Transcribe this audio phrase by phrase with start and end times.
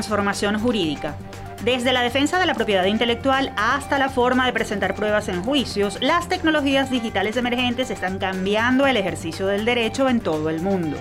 [0.00, 1.14] transformación jurídica.
[1.62, 5.98] Desde la defensa de la propiedad intelectual hasta la forma de presentar pruebas en juicios,
[6.00, 10.96] las tecnologías digitales emergentes están cambiando el ejercicio del derecho en todo el mundo.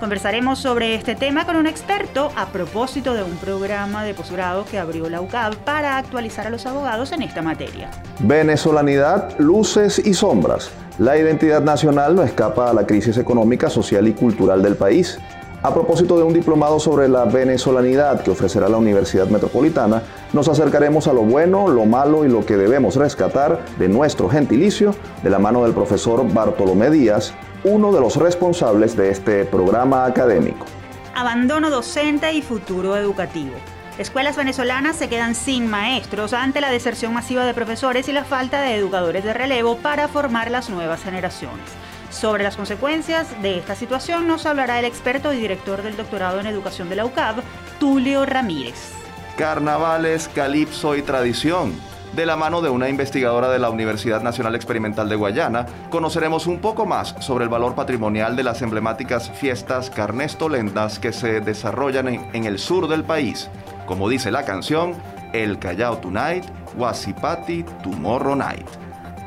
[0.00, 4.80] Conversaremos sobre este tema con un experto a propósito de un programa de posgrado que
[4.80, 7.88] abrió la UCAB para actualizar a los abogados en esta materia.
[8.18, 10.72] Venezolanidad, luces y sombras.
[10.98, 15.20] La identidad nacional no escapa a la crisis económica, social y cultural del país.
[15.64, 20.02] A propósito de un diplomado sobre la venezolanidad que ofrecerá la Universidad Metropolitana,
[20.34, 24.94] nos acercaremos a lo bueno, lo malo y lo que debemos rescatar de nuestro gentilicio
[25.22, 27.32] de la mano del profesor Bartolomé Díaz,
[27.64, 30.66] uno de los responsables de este programa académico.
[31.14, 33.54] Abandono docente y futuro educativo.
[33.96, 38.60] Escuelas venezolanas se quedan sin maestros ante la deserción masiva de profesores y la falta
[38.60, 41.83] de educadores de relevo para formar las nuevas generaciones.
[42.14, 46.46] Sobre las consecuencias de esta situación nos hablará el experto y director del doctorado en
[46.46, 47.42] educación de la UCAB,
[47.80, 48.92] Tulio Ramírez.
[49.36, 51.74] Carnavales, calipso y tradición.
[52.14, 56.60] De la mano de una investigadora de la Universidad Nacional Experimental de Guayana, conoceremos un
[56.60, 62.30] poco más sobre el valor patrimonial de las emblemáticas fiestas carnestolendas que se desarrollan en,
[62.32, 63.50] en el sur del país.
[63.86, 64.94] Como dice la canción,
[65.32, 66.44] El Callao Tonight,
[66.76, 68.83] Wasipati Tomorrow Night.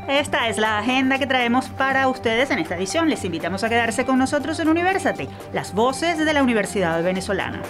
[0.08, 3.10] Esta es la agenda que traemos para ustedes en esta edición.
[3.10, 7.62] Les invitamos a quedarse con nosotros en Universate, las voces de la Universidad Venezolana.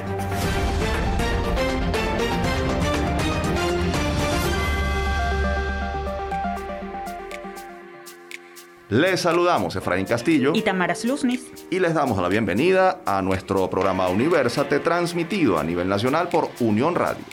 [8.90, 14.10] Les saludamos Efraín Castillo y Tamara Sluznis y les damos la bienvenida a nuestro programa
[14.10, 17.26] Universate transmitido a nivel nacional por Unión Radio.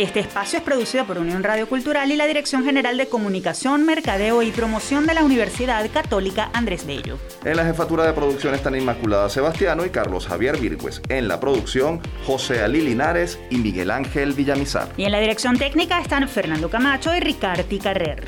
[0.00, 4.40] Este espacio es producido por Unión Radio Cultural y la Dirección General de Comunicación, Mercadeo
[4.40, 7.18] y Promoción de la Universidad Católica Andrés Bello.
[7.44, 11.02] En la jefatura de producción están Inmaculada Sebastiano y Carlos Javier Virgües.
[11.10, 14.88] En la producción, José Ali Linares y Miguel Ángel Villamizar.
[14.96, 18.26] Y en la dirección técnica están Fernando Camacho y Ricardo Carrer.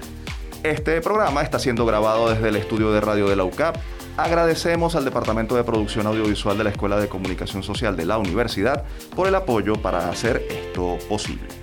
[0.65, 3.79] Este programa está siendo grabado desde el estudio de radio de la UCAP.
[4.19, 8.85] Agradecemos al Departamento de Producción Audiovisual de la Escuela de Comunicación Social de la Universidad
[9.17, 11.62] por el apoyo para hacer esto posible.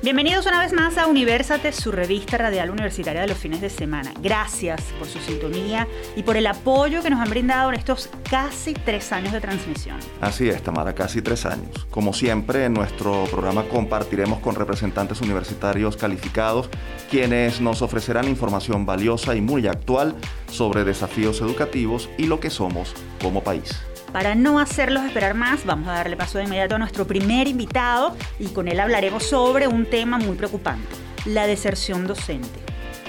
[0.00, 4.14] Bienvenidos una vez más a Universate, su revista radial universitaria de los fines de semana.
[4.22, 8.74] Gracias por su sintonía y por el apoyo que nos han brindado en estos casi
[8.74, 9.96] tres años de transmisión.
[10.20, 11.84] Así es, Tamara, casi tres años.
[11.90, 16.70] Como siempre, en nuestro programa compartiremos con representantes universitarios calificados,
[17.10, 20.14] quienes nos ofrecerán información valiosa y muy actual
[20.48, 23.80] sobre desafíos educativos y lo que somos como país.
[24.12, 28.16] Para no hacerlos esperar más, vamos a darle paso de inmediato a nuestro primer invitado
[28.38, 30.88] y con él hablaremos sobre un tema muy preocupante,
[31.26, 32.60] la deserción docente.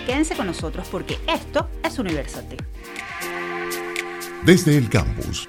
[0.06, 2.58] Quédense con nosotros porque esto es Universate.
[4.44, 5.48] Desde el campus.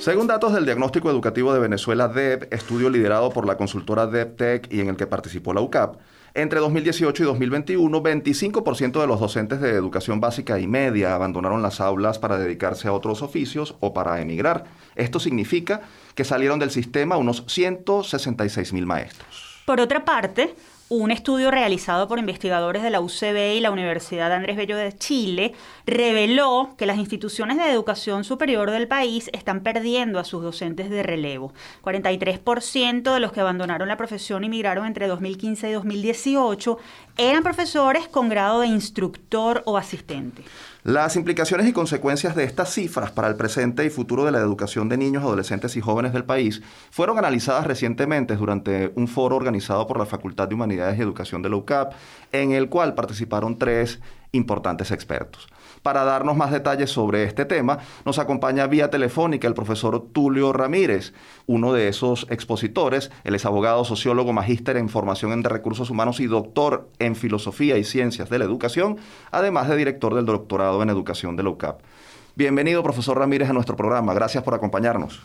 [0.00, 4.80] Según datos del Diagnóstico Educativo de Venezuela DEP, estudio liderado por la consultora DEPTEC y
[4.80, 5.96] en el que participó la UCAP,
[6.42, 11.80] entre 2018 y 2021, 25% de los docentes de educación básica y media abandonaron las
[11.80, 14.64] aulas para dedicarse a otros oficios o para emigrar.
[14.94, 15.80] Esto significa
[16.14, 19.62] que salieron del sistema unos 166 mil maestros.
[19.66, 20.54] Por otra parte,
[20.90, 25.52] un estudio realizado por investigadores de la UCB y la Universidad Andrés Bello de Chile
[25.86, 31.02] reveló que las instituciones de educación superior del país están perdiendo a sus docentes de
[31.02, 31.52] relevo.
[31.82, 36.78] 43% de los que abandonaron la profesión y migraron entre 2015 y 2018
[37.18, 40.42] eran profesores con grado de instructor o asistente.
[40.84, 44.88] Las implicaciones y consecuencias de estas cifras para el presente y futuro de la educación
[44.88, 49.98] de niños, adolescentes y jóvenes del país fueron analizadas recientemente durante un foro organizado por
[49.98, 51.94] la Facultad de Humanidades y Educación de la UCAP,
[52.30, 53.98] en el cual participaron tres
[54.30, 55.48] importantes expertos.
[55.88, 61.14] Para darnos más detalles sobre este tema, nos acompaña vía telefónica el profesor Tulio Ramírez,
[61.46, 63.10] uno de esos expositores.
[63.24, 67.84] Él es abogado, sociólogo, magíster en formación en recursos humanos y doctor en filosofía y
[67.84, 68.98] ciencias de la educación,
[69.30, 71.80] además de director del doctorado en educación de la UCAP.
[72.36, 74.12] Bienvenido, profesor Ramírez, a nuestro programa.
[74.12, 75.22] Gracias por acompañarnos.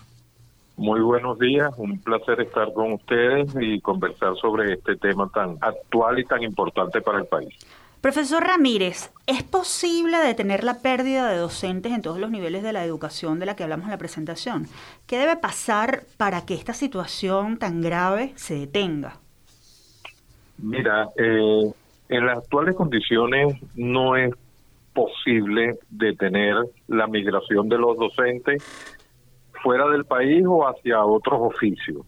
[0.78, 6.20] Muy buenos días, un placer estar con ustedes y conversar sobre este tema tan actual
[6.20, 7.54] y tan importante para el país.
[8.04, 12.84] Profesor Ramírez, ¿es posible detener la pérdida de docentes en todos los niveles de la
[12.84, 14.66] educación de la que hablamos en la presentación?
[15.08, 19.14] ¿Qué debe pasar para que esta situación tan grave se detenga?
[20.58, 21.72] Mira, eh,
[22.10, 24.34] en las actuales condiciones no es
[24.94, 26.56] posible detener
[26.90, 28.62] la migración de los docentes
[29.64, 32.06] fuera del país o hacia otros oficios.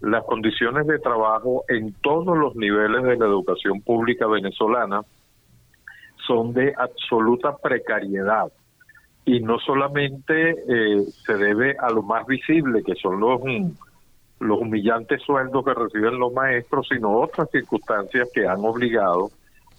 [0.00, 5.02] Las condiciones de trabajo en todos los niveles de la educación pública venezolana
[6.28, 8.52] son de absoluta precariedad.
[9.24, 13.40] y no solamente eh, se debe a lo más visible, que son los,
[14.40, 19.30] los humillantes sueldos que reciben los maestros, sino otras circunstancias que han obligado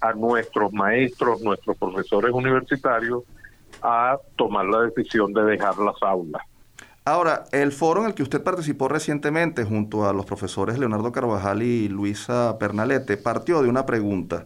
[0.02, 3.24] a nuestros maestros, nuestros profesores universitarios,
[3.82, 6.44] a tomar la decisión de dejar las aulas.
[7.06, 11.64] Ahora, el foro en el que usted participó recientemente junto a los profesores Leonardo Carvajal
[11.64, 14.46] y Luisa Pernalete partió de una pregunta.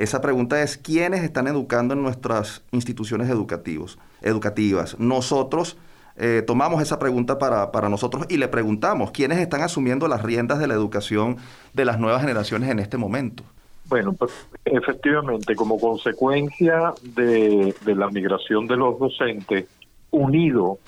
[0.00, 4.98] Esa pregunta es, ¿quiénes están educando en nuestras instituciones educativos, educativas?
[4.98, 5.76] Nosotros
[6.16, 10.58] eh, tomamos esa pregunta para, para nosotros y le preguntamos, ¿quiénes están asumiendo las riendas
[10.58, 11.36] de la educación
[11.74, 13.44] de las nuevas generaciones en este momento?
[13.90, 14.32] Bueno, pues
[14.64, 19.66] efectivamente, como consecuencia de, de la migración de los docentes,
[20.12, 20.78] unido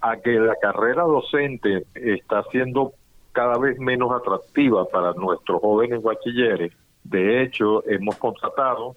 [0.00, 2.94] a que la carrera docente está siendo
[3.30, 6.72] cada vez menos atractiva para nuestros jóvenes bachilleres.
[7.04, 8.96] De hecho, hemos constatado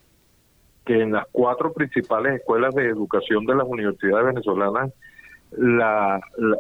[0.86, 4.92] que en las cuatro principales escuelas de educación de las universidades venezolanas,
[5.52, 6.58] la, la,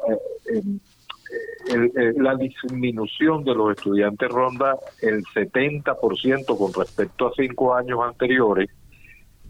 [1.69, 8.69] eh, la disminución de los estudiantes ronda el 70% con respecto a cinco años anteriores.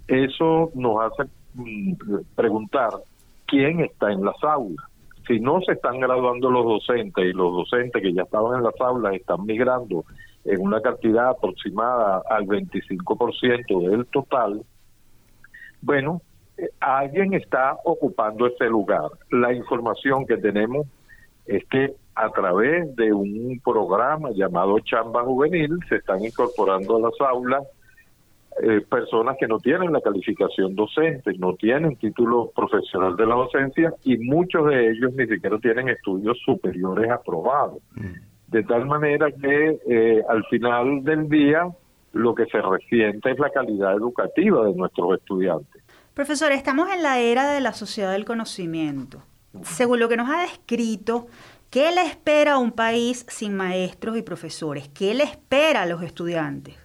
[0.08, 1.94] Eso nos hace mm,
[2.36, 2.92] preguntar
[3.46, 4.86] quién está en las aulas.
[5.28, 8.80] Si no se están graduando los docentes y los docentes que ya estaban en las
[8.80, 10.06] aulas están migrando
[10.46, 14.64] en una cantidad aproximada al 25% del total,
[15.82, 16.22] bueno,
[16.58, 19.10] eh, alguien está ocupando ese lugar.
[19.32, 20.88] La información que tenemos
[21.46, 27.22] es que a través de un programa llamado Chamba Juvenil se están incorporando a las
[27.22, 27.64] aulas
[28.62, 33.94] eh, personas que no tienen la calificación docente, no tienen título profesional de la docencia
[34.04, 37.82] y muchos de ellos ni siquiera tienen estudios superiores aprobados.
[37.96, 38.33] Mm.
[38.54, 41.68] De tal manera que eh, al final del día
[42.12, 45.82] lo que se resiente es la calidad educativa de nuestros estudiantes.
[46.14, 49.24] Profesor, estamos en la era de la sociedad del conocimiento.
[49.64, 51.26] Según lo que nos ha descrito,
[51.72, 54.88] ¿qué le espera a un país sin maestros y profesores?
[54.90, 56.76] ¿Qué le espera a los estudiantes?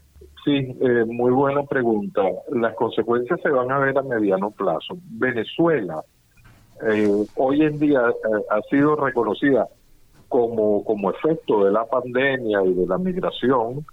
[0.47, 2.23] Sí, eh, muy buena pregunta.
[2.51, 4.97] Las consecuencias se van a ver a mediano plazo.
[5.11, 6.03] Venezuela
[6.91, 9.69] eh, hoy en día eh, ha sido reconocida
[10.29, 13.85] como, como efecto de la pandemia y de la migración.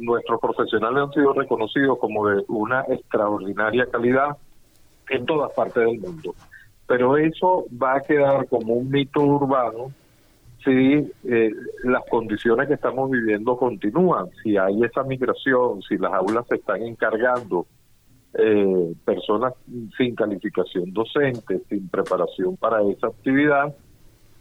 [0.00, 4.36] nuestros profesionales han sido reconocidos como de una extraordinaria calidad
[5.10, 6.34] en todas partes del mundo.
[6.86, 9.92] Pero eso va a quedar como un mito urbano
[10.64, 11.52] si eh,
[11.84, 16.82] las condiciones que estamos viviendo continúan, si hay esa migración, si las aulas se están
[16.82, 17.66] encargando
[18.34, 19.54] eh, personas
[19.96, 23.74] sin calificación docente, sin preparación para esa actividad,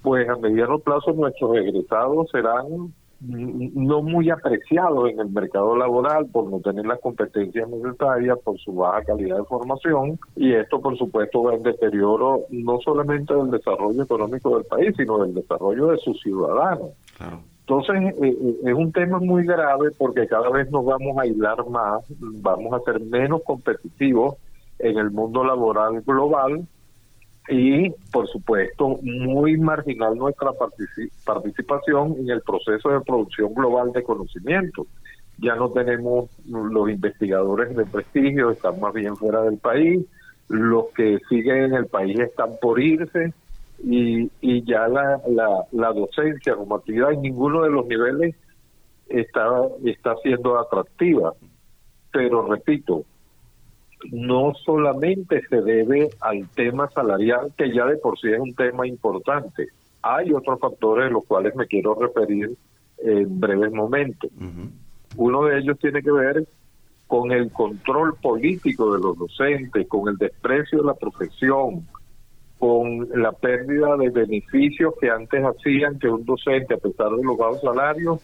[0.01, 6.49] pues a mediano plazo nuestros egresados serán no muy apreciados en el mercado laboral por
[6.51, 11.43] no tener las competencias necesarias, por su baja calidad de formación y esto por supuesto
[11.43, 16.19] va en deterioro no solamente del desarrollo económico del país, sino del desarrollo de sus
[16.21, 16.91] ciudadanos.
[17.61, 21.67] Entonces eh, eh, es un tema muy grave porque cada vez nos vamos a aislar
[21.69, 24.35] más, vamos a ser menos competitivos
[24.77, 26.67] en el mundo laboral global
[27.49, 30.51] y, por supuesto, muy marginal nuestra
[31.25, 34.85] participación en el proceso de producción global de conocimiento.
[35.39, 40.05] Ya no tenemos los investigadores de prestigio, están más bien fuera del país,
[40.49, 43.33] los que siguen en el país están por irse
[43.83, 48.35] y, y ya la, la, la docencia como actividad en ninguno de los niveles
[49.07, 49.47] está,
[49.85, 51.33] está siendo atractiva.
[52.11, 53.03] Pero repito,
[54.11, 58.87] no solamente se debe al tema salarial, que ya de por sí es un tema
[58.87, 59.67] importante.
[60.01, 62.55] Hay otros factores de los cuales me quiero referir
[62.99, 64.29] en breves momentos.
[65.15, 66.47] Uno de ellos tiene que ver
[67.07, 71.87] con el control político de los docentes, con el desprecio de la profesión,
[72.59, 77.37] con la pérdida de beneficios que antes hacían que un docente, a pesar de los
[77.37, 78.19] bajos salarios,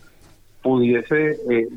[0.62, 1.68] pudiese eh,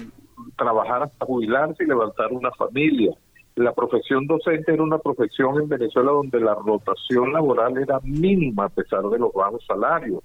[0.56, 3.12] trabajar hasta jubilarse y levantar una familia
[3.56, 8.68] la profesión docente era una profesión en Venezuela donde la rotación laboral era mínima a
[8.68, 10.22] pesar de los bajos salarios,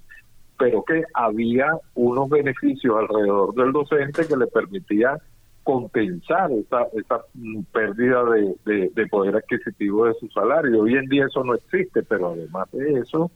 [0.59, 5.17] pero que había unos beneficios alrededor del docente que le permitía
[5.63, 7.23] compensar esa, esa
[7.71, 8.23] pérdida
[8.65, 10.81] de, de, poder adquisitivo de su salario.
[10.81, 13.31] Hoy en día eso no existe, pero además de eso,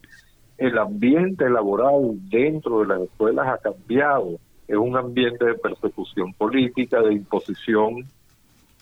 [0.58, 4.40] el ambiente laboral dentro de las escuelas ha cambiado.
[4.68, 8.06] Es un ambiente de persecución política, de imposición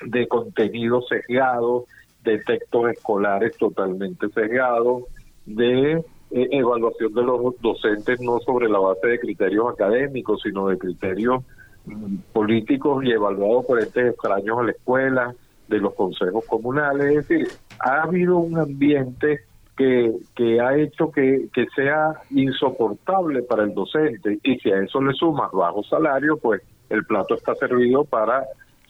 [0.05, 1.86] de contenido sesgado,
[2.24, 5.03] de textos escolares totalmente sesgados,
[5.45, 6.03] de eh,
[6.51, 11.43] evaluación de los docentes no sobre la base de criterios académicos, sino de criterios
[11.86, 15.36] mm, políticos y evaluados por estos extraños a la escuela,
[15.67, 17.07] de los consejos comunales.
[17.07, 17.48] Es decir,
[17.79, 19.41] ha habido un ambiente
[19.75, 25.01] que, que ha hecho que, que sea insoportable para el docente y si a eso
[25.01, 28.43] le sumas bajo salario, pues el plato está servido para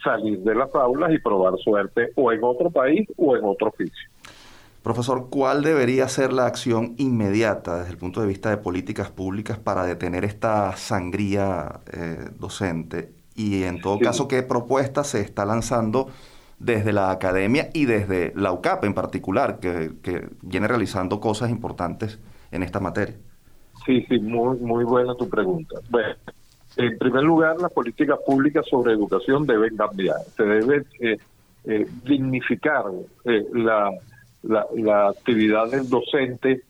[0.03, 4.09] salir de las aulas y probar suerte o en otro país o en otro oficio.
[4.83, 9.57] Profesor, ¿cuál debería ser la acción inmediata desde el punto de vista de políticas públicas
[9.57, 13.13] para detener esta sangría eh, docente?
[13.33, 16.09] Y en todo caso, ¿qué propuesta se está lanzando
[16.59, 22.19] desde la academia y desde la UCAP en particular, que, que viene realizando cosas importantes
[22.51, 23.15] en esta materia?
[23.85, 25.79] Sí, sí, muy, muy buena tu pregunta.
[25.89, 26.15] Bueno,
[26.77, 30.17] en primer lugar, las políticas públicas sobre educación deben cambiar.
[30.35, 31.17] Se debe eh,
[31.65, 32.85] eh, dignificar
[33.25, 33.91] la
[34.43, 36.63] la, actividad del docente,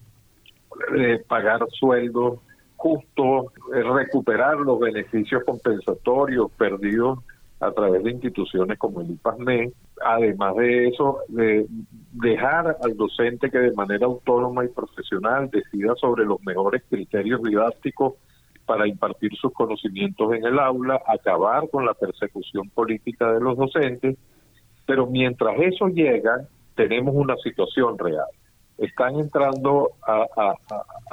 [0.98, 2.40] eh, pagar sueldos
[2.76, 7.20] justos, eh, recuperar los beneficios compensatorios perdidos
[7.60, 9.72] a través de instituciones como el IPASME.
[10.06, 11.66] Además de eso, de
[12.12, 18.16] dejar al docente que de manera autónoma y profesional decida sobre los mejores criterios didácticos
[18.74, 24.18] para impartir sus conocimientos en el aula, acabar con la persecución política de los docentes,
[24.88, 28.26] pero mientras eso llega, tenemos una situación real.
[28.80, 30.56] Están entrando a,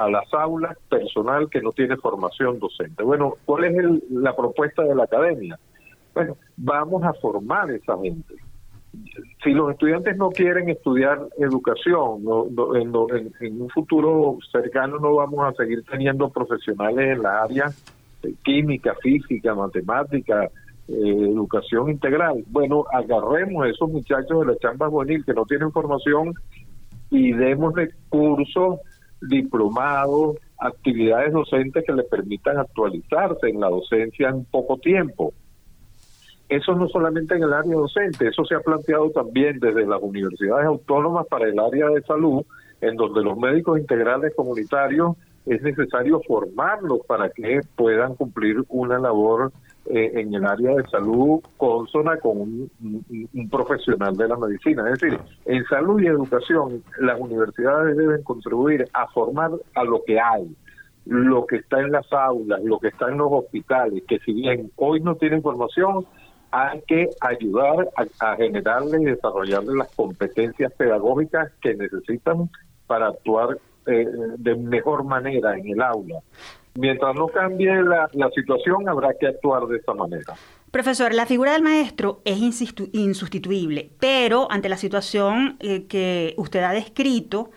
[0.09, 3.03] las aulas personal que no tiene formación docente.
[3.03, 5.59] Bueno, ¿cuál es la propuesta de la academia?
[6.15, 8.37] Bueno, vamos a formar esa gente.
[9.43, 12.23] Si los estudiantes no quieren estudiar educación,
[12.75, 17.67] en, un futuro cercano no vamos a seguir teniendo profesionales en la área
[18.23, 20.45] de química, física, matemática,
[20.89, 22.45] eh, educación integral.
[22.49, 26.35] Bueno, agarremos a esos muchachos de la chamba juvenil que no tienen formación
[27.11, 27.75] y demos
[28.09, 28.81] cursos,
[29.23, 35.33] diplomados, actividades docentes que les permitan actualizarse en la docencia en poco tiempo.
[36.51, 40.67] Eso no solamente en el área docente, eso se ha planteado también desde las universidades
[40.67, 42.45] autónomas para el área de salud,
[42.81, 45.17] en donde los médicos integrales comunitarios
[45.47, 49.53] es necesario formarlos para que puedan cumplir una labor
[49.87, 52.71] eh, en el área de salud consona con un,
[53.49, 54.91] profesional de la medicina.
[54.91, 60.19] Es decir, en salud y educación las universidades deben contribuir a formar a lo que
[60.19, 60.53] hay,
[61.07, 64.73] lo que está en las aulas, lo que está en los hospitales, que si bien
[64.75, 66.07] hoy no tienen formación,
[66.51, 72.51] hay que ayudar a, a generarles y desarrollarles las competencias pedagógicas que necesitan
[72.87, 76.21] para actuar eh, de mejor manera en el aula.
[76.75, 80.35] Mientras no cambie la, situación, habrá que actuar de esta manera.
[80.71, 82.39] Profesor, la figura del maestro es
[82.93, 87.51] insustituible, pero ante la situación eh, que usted ha descrito,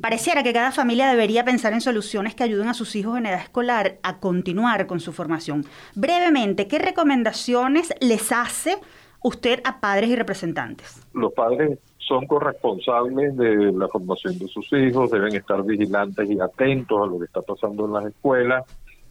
[0.00, 3.40] pareciera que cada familia debería pensar en soluciones que ayuden a sus hijos en edad
[3.40, 5.64] escolar a continuar con su formación.
[5.94, 8.76] Brevemente, ¿qué recomendaciones les hace
[9.22, 11.00] usted a padres y representantes?
[11.12, 17.02] Los padres son corresponsables de la formación de sus hijos, deben estar vigilantes y atentos
[17.02, 18.64] a lo que está pasando en las escuelas,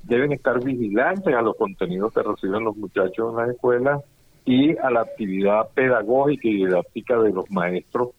[0.04, 4.02] deben estar vigilantes a los contenidos que reciben los muchachos en las escuelas
[4.46, 8.10] y a la actividad pedagógica y didáctica de los maestros,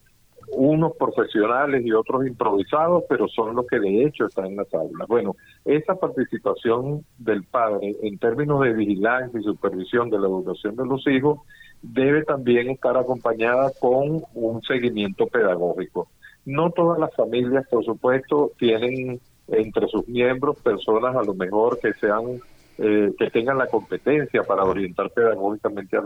[0.48, 5.08] unos profesionales y otros improvisados, pero son los que de hecho están en las aulas.
[5.08, 10.86] Bueno, esa participación del padre en términos de vigilancia y supervisión de la educación de
[10.86, 11.40] los hijos
[11.82, 16.08] debe también estar acompañada con un seguimiento pedagógico.
[16.44, 21.92] No todas las familias, por supuesto, tienen entre sus miembros personas a lo mejor que
[21.94, 22.40] sean
[22.78, 26.02] eh, que tengan la competencia para orientar pedagógicamente a,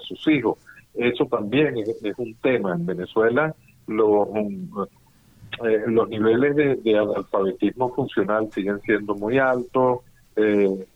[0.00, 0.58] sus hijos.
[0.94, 2.74] Eso también es, un tema.
[2.74, 3.54] En Venezuela
[3.86, 4.28] los,
[5.64, 10.00] eh, los niveles de, analfabetismo funcional siguen siendo muy altos.
[10.36, 10.86] Eh,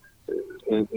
[0.67, 0.89] en,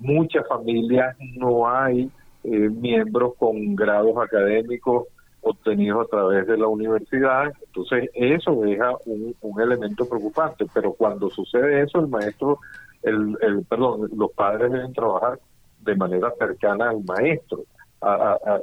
[0.00, 2.10] muchas familias no hay
[2.44, 5.06] eh, miembros con grados académicos
[5.42, 7.52] obtenidos a través de la universidad.
[7.66, 12.60] Entonces, eso deja un, elemento preocupante, pero cuando sucede eso, el maestro,
[13.02, 15.40] el, el perdón, los padres deben trabajar
[15.80, 17.64] de manera cercana al maestro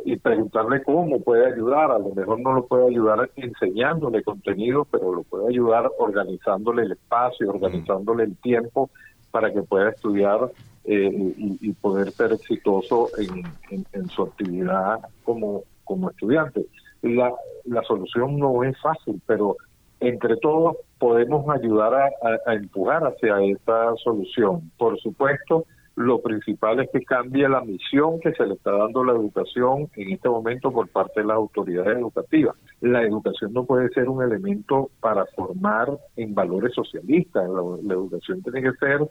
[0.05, 1.91] y preguntarle cómo puede ayudar.
[1.91, 6.91] A lo mejor no lo puede ayudar enseñándole contenido, pero lo puede ayudar organizándole el
[6.93, 8.89] espacio, organizándole el tiempo
[9.31, 10.51] para que pueda estudiar
[10.86, 16.65] eh, y, poder ser exitoso en, su actividad como, como estudiante.
[17.01, 17.31] La,
[17.65, 19.55] la solución no es fácil, pero
[20.00, 22.10] entre todos podemos ayudar a,
[22.46, 24.72] a, empujar hacia esta solución.
[24.77, 25.65] Por supuesto,
[26.00, 30.13] lo principal es que cambie la misión que se le está dando la educación en
[30.13, 32.56] este momento por parte de las autoridades educativas.
[32.79, 37.50] La educación no puede ser un elemento para formar en valores socialistas.
[37.84, 39.01] la educación tiene que ser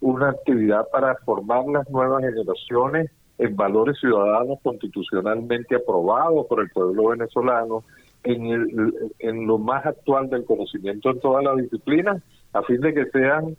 [0.00, 7.10] una actividad para formar las nuevas generaciones en valores ciudadanos constitucionalmente aprobados por el pueblo
[7.10, 7.84] venezolano
[8.24, 12.20] en, en lo más actual del conocimiento en todas las disciplinas,
[12.52, 13.56] a fin de que sean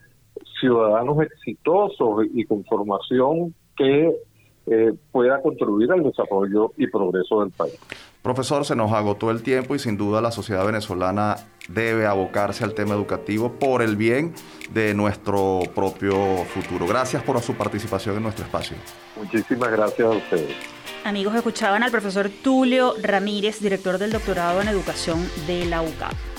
[0.63, 4.13] ciudadanos exitosos y con formación que
[4.65, 7.77] eh, pueda contribuir al desarrollo y progreso del país.
[8.21, 11.35] Profesor, se nos agotó el tiempo y sin duda la sociedad venezolana
[11.67, 14.33] debe abocarse al tema educativo por el bien
[14.73, 16.15] de nuestro propio
[16.45, 16.87] futuro.
[16.87, 18.77] Gracias por su participación en nuestro espacio.
[19.17, 20.55] Muchísimas gracias a ustedes.
[21.03, 26.32] Amigos, escuchaban al profesor Tulio Ramírez, director del doctorado en educación de la UCAP.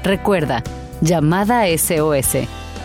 [0.04, 0.64] Recuerda,
[1.02, 2.38] llamada SOS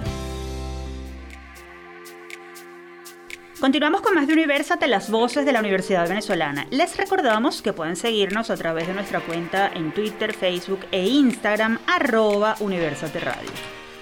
[3.61, 6.67] Continuamos con más de Universate, las voces de la Universidad Venezolana.
[6.71, 11.79] Les recordamos que pueden seguirnos a través de nuestra cuenta en Twitter, Facebook e Instagram,
[11.87, 13.51] arroba Universate Radio.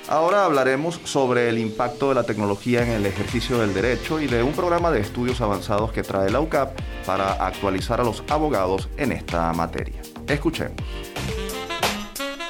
[0.08, 4.42] Ahora hablaremos sobre el impacto de la tecnología en el ejercicio del derecho y de
[4.42, 9.12] un programa de estudios avanzados que trae la UCAP para actualizar a los abogados en
[9.12, 10.02] esta materia.
[10.26, 10.76] Escuchemos.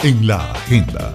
[0.02, 1.14] En la agenda.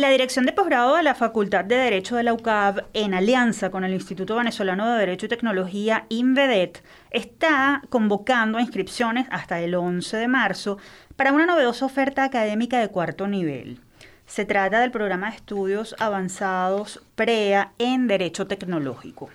[0.00, 3.84] La Dirección de Posgrado de la Facultad de Derecho de la UCAB, en alianza con
[3.84, 10.26] el Instituto Venezolano de Derecho y Tecnología, INVEDET, está convocando inscripciones hasta el 11 de
[10.26, 10.78] marzo
[11.16, 13.80] para una novedosa oferta académica de cuarto nivel.
[14.24, 19.28] Se trata del programa de estudios avanzados PREA en Derecho Tecnológico.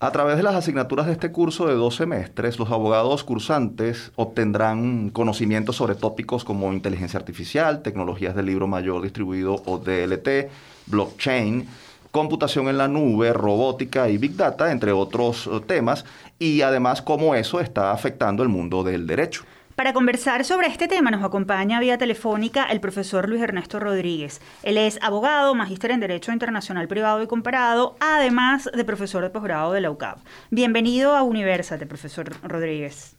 [0.00, 5.10] A través de las asignaturas de este curso de dos semestres, los abogados cursantes obtendrán
[5.10, 10.52] conocimientos sobre tópicos como inteligencia artificial, tecnologías del libro mayor distribuido o DLT,
[10.86, 11.66] blockchain,
[12.12, 16.04] computación en la nube, robótica y big data, entre otros eh, temas,
[16.38, 19.42] y además cómo eso está afectando el mundo del derecho.
[19.78, 24.40] Para conversar sobre este tema nos acompaña vía telefónica el profesor Luis Ernesto Rodríguez.
[24.64, 29.72] Él es abogado, magíster en Derecho Internacional Privado y Comparado, además de profesor de posgrado
[29.72, 30.18] de la UCAP.
[30.50, 33.14] Bienvenido a Universate, profesor Rodríguez.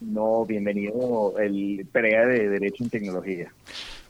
[0.00, 3.52] No, bienvenido el PREA de Derecho en Tecnología.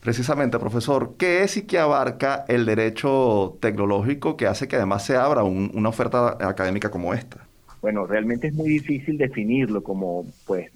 [0.02, 5.16] Precisamente, profesor, ¿qué es y qué abarca el derecho tecnológico que hace que además se
[5.16, 7.46] abra una oferta académica como esta?
[7.80, 10.70] Bueno, realmente es muy difícil definirlo como, pues,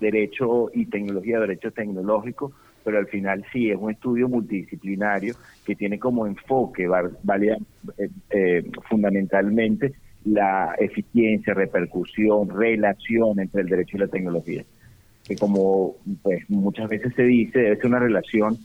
[0.00, 2.52] derecho y tecnología, derecho tecnológico,
[2.84, 5.34] pero al final sí es un estudio multidisciplinario
[5.64, 6.88] que tiene como enfoque
[7.22, 7.58] valía,
[7.98, 9.92] eh, eh, fundamentalmente
[10.24, 14.64] la eficiencia, repercusión, relación entre el derecho y la tecnología.
[15.26, 18.56] Que como pues muchas veces se dice, debe ser una relación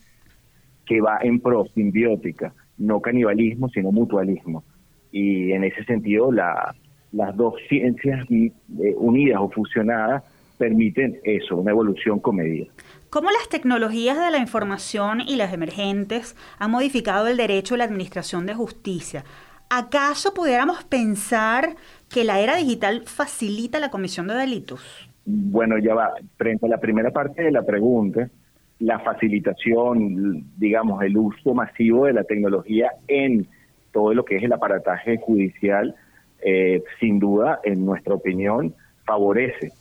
[0.85, 4.63] que va en pro, simbiótica, no canibalismo, sino mutualismo.
[5.11, 6.75] Y en ese sentido, la,
[7.11, 8.51] las dos ciencias eh,
[8.97, 10.23] unidas o fusionadas
[10.57, 12.67] permiten eso, una evolución comedida.
[13.09, 17.85] ¿Cómo las tecnologías de la información y las emergentes han modificado el derecho y la
[17.85, 19.23] administración de justicia?
[19.69, 21.75] ¿Acaso pudiéramos pensar
[22.09, 24.81] que la era digital facilita la comisión de delitos?
[25.25, 26.13] Bueno, ya va.
[26.37, 28.29] Frente a la primera parte de la pregunta,
[28.79, 33.47] la facilitación, digamos, el uso masivo de la tecnología en
[33.91, 35.95] todo lo que es el aparataje judicial,
[36.43, 39.71] eh, sin duda, en nuestra opinión, favorece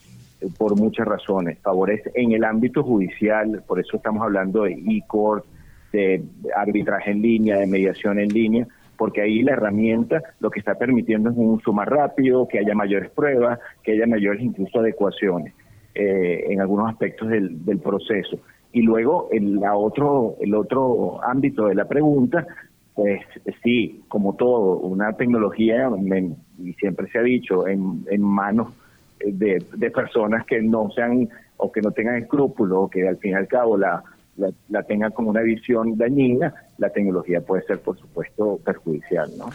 [0.59, 1.59] por muchas razones.
[1.61, 5.45] Favorece en el ámbito judicial, por eso estamos hablando de e-court,
[5.93, 6.23] de
[6.57, 11.31] arbitraje en línea, de mediación en línea, porque ahí la herramienta lo que está permitiendo
[11.31, 15.55] es un uso más rápido, que haya mayores pruebas, que haya mayores incluso adecuaciones
[15.95, 18.39] eh, en algunos aspectos del, del proceso.
[18.73, 22.47] Y luego el, la otro, el otro ámbito de la pregunta,
[22.95, 23.21] pues
[23.63, 25.89] sí, como todo, una tecnología,
[26.59, 28.69] y siempre se ha dicho, en, en manos
[29.33, 33.35] de, personas que no sean o que no tengan escrúpulos o que al fin y
[33.35, 34.03] al cabo la,
[34.69, 39.51] la, tengan como una visión dañina, la tecnología puede ser, por supuesto, perjudicial, ¿no?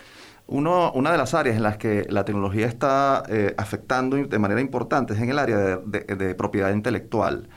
[0.48, 5.14] Una de las áreas en las que la tecnología está eh, afectando de manera importante
[5.14, 7.50] es en el área de, propiedad intelectual.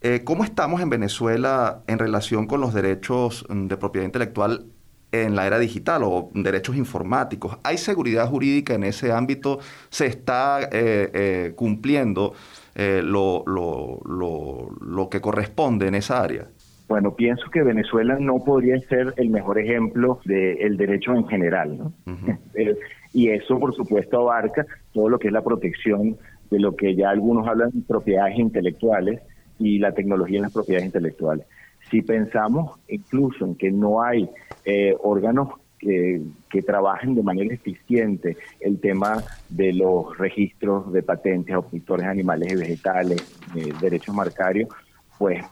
[0.00, 4.64] Eh, ¿Cómo estamos en Venezuela en relación con los derechos mm, de propiedad intelectual
[5.12, 7.58] en la era digital o derechos informáticos.
[7.64, 9.58] ¿Hay seguridad jurídica en ese ámbito?
[9.88, 12.34] ¿Se está eh, eh, cumpliendo
[12.74, 16.48] eh, lo, lo, lo, lo que corresponde en esa área?
[16.88, 21.92] Bueno, pienso que Venezuela no podría ser el mejor ejemplo del derecho en general, ¿no?
[22.54, 22.76] Eh,
[23.12, 26.16] y eso, por supuesto, abarca todo lo que es la protección
[26.50, 29.20] de lo que ya algunos hablan de propiedades intelectuales
[29.58, 31.46] y la tecnología en las propiedades intelectuales.
[31.90, 34.28] Si pensamos incluso en que no hay
[34.64, 35.48] eh, órganos
[35.78, 36.22] que,
[36.66, 43.40] trabajen de manera eficiente el tema de los registros de patentes, auditores animales y vegetales,
[43.54, 44.68] eh, derechos marcarios,
[45.16, 45.44] pues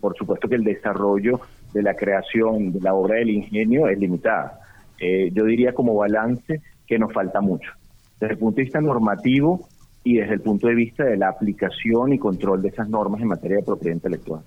[0.00, 1.40] por supuesto que el desarrollo
[1.72, 4.60] de la creación de la obra del ingenio es limitada.
[5.00, 7.70] Eh, yo diría como balance que nos falta mucho.
[8.20, 9.68] Desde el punto de vista normativo
[10.04, 13.28] y desde el punto de vista de la aplicación y control de esas normas en
[13.28, 14.42] materia de propiedad intelectual.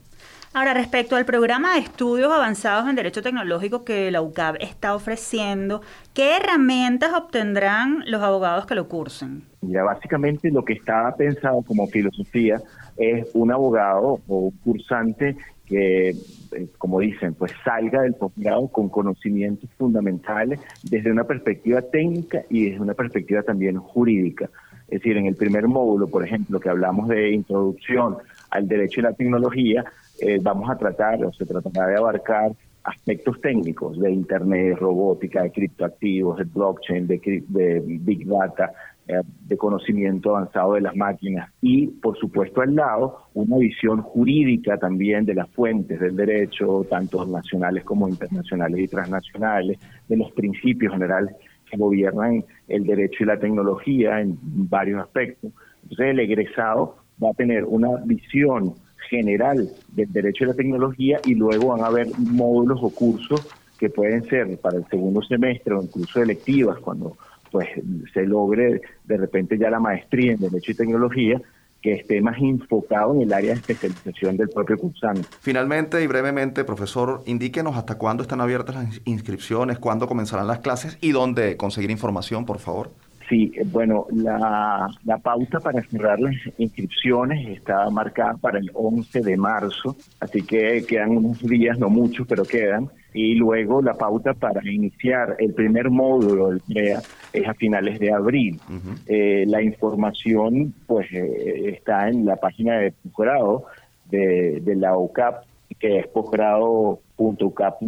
[0.55, 5.81] Ahora, respecto al programa de estudios avanzados en Derecho Tecnológico que la UCAB está ofreciendo,
[6.13, 9.43] ¿qué herramientas obtendrán los abogados que lo cursen?
[9.59, 12.61] Ya básicamente lo que está pensado como filosofía
[12.95, 18.87] es un abogado o un cursante que, eh, como dicen, pues salga del posgrado con
[18.87, 24.49] conocimientos fundamentales desde una perspectiva técnica y desde una perspectiva también jurídica.
[24.87, 28.19] Es decir, en el primer módulo, por ejemplo, que hablamos de introducción
[28.51, 29.83] al derecho y la tecnología,
[30.19, 32.51] eh, vamos a tratar, o se tratará de abarcar
[32.83, 38.71] aspectos técnicos de Internet, robótica, de criptoactivos, de blockchain, de, de Big Data,
[39.07, 44.77] eh, de conocimiento avanzado de las máquinas y, por supuesto, al lado, una visión jurídica
[44.77, 50.93] también de las fuentes del derecho, tanto nacionales como internacionales y transnacionales, de los principios
[50.93, 51.35] generales
[51.69, 55.51] que gobiernan el derecho y la tecnología en varios aspectos.
[55.83, 58.73] Entonces, el egresado va a tener una visión
[59.09, 63.45] general del derecho y la tecnología y luego van a haber módulos o cursos
[63.77, 67.17] que pueden ser para el segundo semestre o incluso electivas cuando
[67.51, 67.69] pues
[68.13, 71.41] se logre de repente ya la maestría en Derecho y Tecnología,
[71.81, 75.21] que esté más enfocado en el área de especialización del propio cursante.
[75.39, 80.97] Finalmente y brevemente, profesor, indíquenos hasta cuándo están abiertas las inscripciones, cuándo comenzarán las clases
[80.99, 82.91] y dónde conseguir información, por favor.
[83.29, 89.21] Sí, eh, bueno, la, la, pauta para cerrar las inscripciones está marcada para el 11
[89.21, 92.89] de marzo, así que quedan unos días, no muchos, pero quedan.
[93.13, 97.01] Y luego la pauta para iniciar el primer módulo del CREA
[97.33, 98.59] es a finales de abril.
[99.07, 103.65] eh, la información pues eh, está en la página de posgrado
[104.09, 105.45] de, de la UCAP,
[105.79, 107.81] que es posgrado.ucap.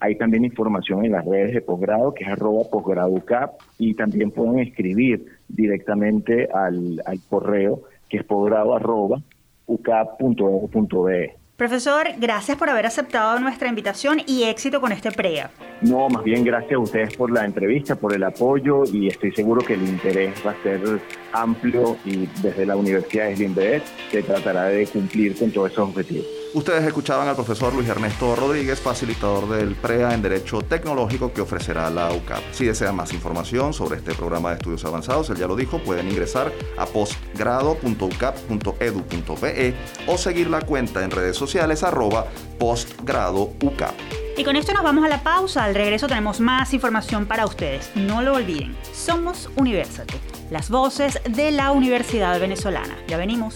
[0.00, 4.58] Hay también información en las redes de posgrado, que es arroba posgraducap, y también pueden
[4.58, 9.20] escribir directamente al, al correo, que es posgrado arroba
[9.66, 11.34] ucap.edu.be.
[11.56, 15.50] Profesor, gracias por haber aceptado nuestra invitación y éxito con este PREA.
[15.80, 19.62] No, más bien gracias a ustedes por la entrevista, por el apoyo y estoy seguro
[19.62, 21.00] que el interés va a ser
[21.32, 26.26] amplio y desde la Universidad de Slimbedet se tratará de cumplir con todos esos objetivos.
[26.56, 31.90] Ustedes escuchaban al profesor Luis Ernesto Rodríguez, facilitador del PREA en Derecho Tecnológico que ofrecerá
[31.90, 32.42] la UCAP.
[32.50, 36.08] Si desean más información sobre este programa de estudios avanzados, él ya lo dijo, pueden
[36.08, 39.74] ingresar a postgrado.ucap.edu.be
[40.06, 42.24] o seguir la cuenta en redes sociales arroba
[42.58, 43.92] postgradoucap.
[44.38, 45.62] Y con esto nos vamos a la pausa.
[45.62, 47.90] Al regreso tenemos más información para ustedes.
[47.96, 48.74] No lo olviden.
[48.94, 50.14] Somos Universate,
[50.50, 52.96] las voces de la Universidad Venezolana.
[53.08, 53.52] Ya venimos.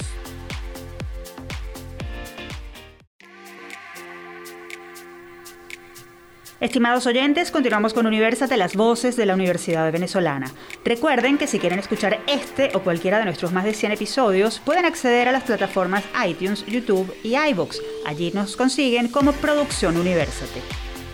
[6.61, 10.53] Estimados oyentes, continuamos con Universate, las voces de la Universidad Venezolana.
[10.85, 14.85] Recuerden que si quieren escuchar este o cualquiera de nuestros más de 100 episodios, pueden
[14.85, 17.81] acceder a las plataformas iTunes, YouTube y iBooks.
[18.05, 20.61] Allí nos consiguen como Producción Universate.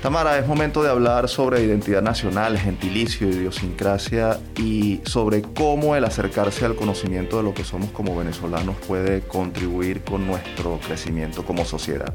[0.02, 6.64] Tamara, es momento de hablar sobre identidad nacional, gentilicio, idiosincrasia y sobre cómo el acercarse
[6.64, 12.12] al conocimiento de lo que somos como venezolanos puede contribuir con nuestro crecimiento como sociedad.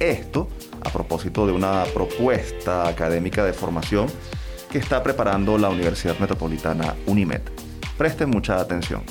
[0.00, 0.48] Esto
[0.84, 4.06] a propósito de una propuesta académica de formación
[4.70, 7.42] que está preparando la Universidad Metropolitana UNIMED.
[7.96, 9.02] Presten mucha atención.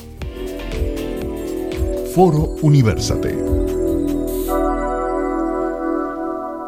[2.13, 3.62] Foro Universate.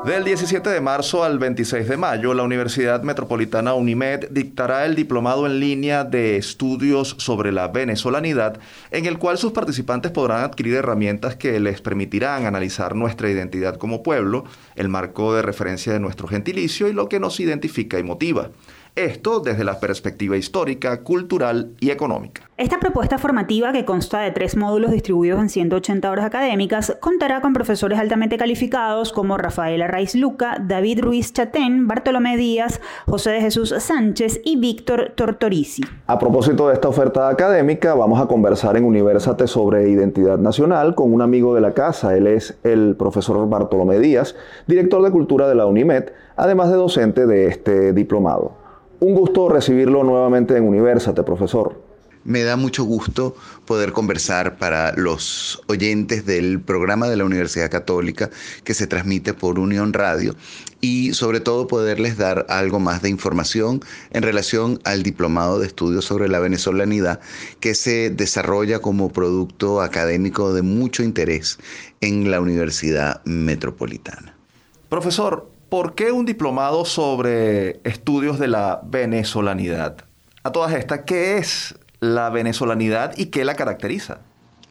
[0.05, 5.47] Del 17 de marzo al 26 de mayo, la Universidad Metropolitana UNIMED dictará el diplomado
[5.47, 8.59] en línea de estudios sobre la venezolanidad,
[8.91, 14.03] en el cual sus participantes podrán adquirir herramientas que les permitirán analizar nuestra identidad como
[14.03, 14.43] pueblo,
[14.75, 18.51] el marco de referencia de nuestro gentilicio y lo que nos identifica y motiva.
[18.95, 22.49] Esto desde la perspectiva histórica, cultural y económica.
[22.55, 27.51] Esta propuesta formativa, que consta de tres módulos distribuidos en 180 horas académicas, contará con
[27.51, 33.75] profesores altamente calificados como Rafael Arraiz Luca, David Ruiz Chatén, Bartolomé Díaz, José de Jesús
[33.77, 35.83] Sánchez y Víctor Tortorici.
[36.07, 41.11] A propósito de esta oferta académica, vamos a conversar en Universate sobre identidad nacional con
[41.11, 42.15] un amigo de la casa.
[42.15, 47.25] Él es el profesor Bartolomé Díaz, director de Cultura de la UNIMED, además de docente
[47.25, 48.63] de este diplomado.
[49.05, 51.79] Un gusto recibirlo nuevamente en Universate, profesor.
[52.23, 58.31] Me da mucho gusto poder conversar para los oyentes del programa de la Universidad Católica
[58.63, 60.33] que se transmite por Unión Radio
[60.81, 66.03] y sobre todo poderles dar algo más de información en relación al diplomado de estudios
[66.03, 67.19] sobre la venezolanidad
[67.59, 71.59] que se desarrolla como producto académico de mucho interés
[72.01, 74.35] en la Universidad Metropolitana.
[74.89, 79.97] Profesor, ¿por qué un diplomado sobre estudios de la venezolanidad?
[80.43, 84.19] A todas estas, ¿qué es la venezolanidad y qué la caracteriza?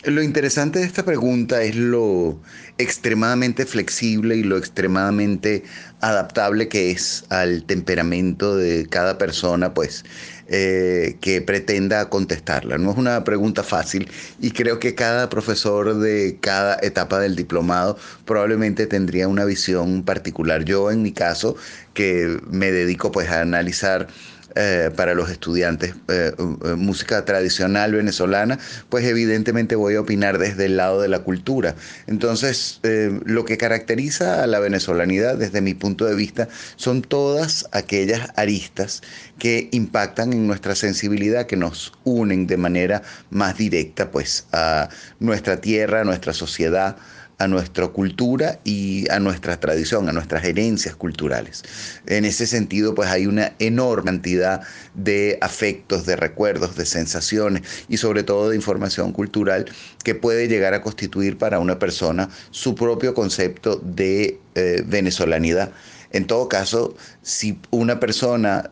[0.04, 2.38] Lo interesante de esta pregunta es lo
[2.76, 5.64] extremadamente flexible y lo extremadamente
[6.00, 10.04] adaptable que es al temperamento de cada persona, pues,
[10.48, 12.78] eh, que pretenda contestarla.
[12.78, 17.96] No es una pregunta fácil y creo que cada profesor de cada etapa del diplomado
[18.24, 20.64] probablemente tendría una visión particular.
[20.64, 21.56] Yo, en mi caso,
[21.94, 24.08] que me dedico pues a analizar
[24.56, 30.66] eh, para los estudiantes eh, eh, música tradicional venezolana, pues evidentemente voy a opinar desde
[30.66, 31.74] el lado de la cultura.
[32.06, 32.80] Entonces,
[33.24, 39.02] lo que caracteriza a la venezolanidad desde mi punto de vista son todas aquellas aristas
[39.40, 44.88] que impactan en nuestra sensibilidad, que nos unen de manera más directa pues a
[45.18, 46.96] nuestra tierra, a nuestra sociedad,
[47.38, 51.62] a nuestra cultura y a nuestra tradición, a nuestras herencias culturales.
[52.06, 54.62] En ese sentido, pues hay una enorme cantidad
[54.94, 59.66] de afectos, de recuerdos, de sensaciones y sobre todo de información cultural
[60.04, 65.72] que puede llegar a constituir para una persona su propio concepto de eh, venezolanidad.
[66.12, 68.70] En todo caso, si una persona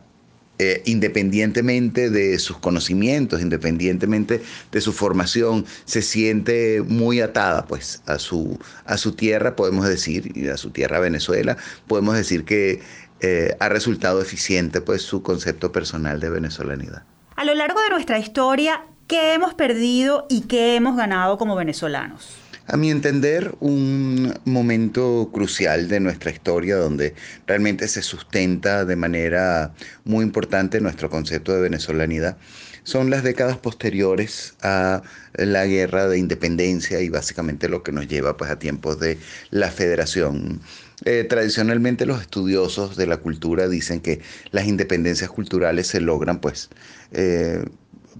[0.59, 8.19] eh, independientemente de sus conocimientos, independientemente de su formación, se siente muy atada pues a
[8.19, 12.81] su, a su tierra, podemos decir, y a su tierra Venezuela, podemos decir que
[13.21, 17.03] eh, ha resultado eficiente pues su concepto personal de venezolanidad.
[17.35, 22.42] A lo largo de nuestra historia, ¿qué hemos perdido y qué hemos ganado como venezolanos?
[22.67, 27.13] A mi entender, un momento crucial de nuestra historia donde
[27.45, 29.73] realmente se sustenta de manera
[30.05, 32.37] muy importante nuestro concepto de venezolanidad
[32.83, 35.01] son las décadas posteriores a
[35.35, 39.17] la guerra de independencia y básicamente lo que nos lleva pues a tiempos de
[39.51, 40.61] la federación.
[41.05, 44.21] Eh, tradicionalmente los estudiosos de la cultura dicen que
[44.51, 46.69] las independencias culturales se logran pues
[47.11, 47.63] eh,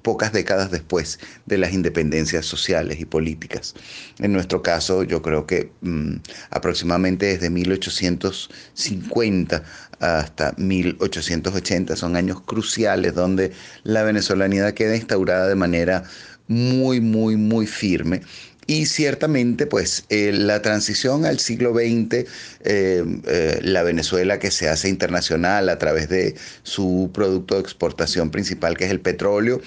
[0.04, 3.74] pocas décadas después de las independencias sociales y políticas.
[4.20, 6.18] En nuestro caso, yo creo que mm,
[6.52, 9.64] aproximadamente desde 1850
[10.00, 13.52] hasta 1880 son años cruciales donde
[13.84, 16.04] la venezolanidad queda instaurada de manera
[16.48, 18.22] muy, muy, muy firme
[18.66, 22.26] y ciertamente, pues, eh, la transición al siglo XX, eh,
[22.64, 28.78] eh, la Venezuela que se hace internacional a través de su producto de exportación principal,
[28.78, 29.62] que es el petróleo,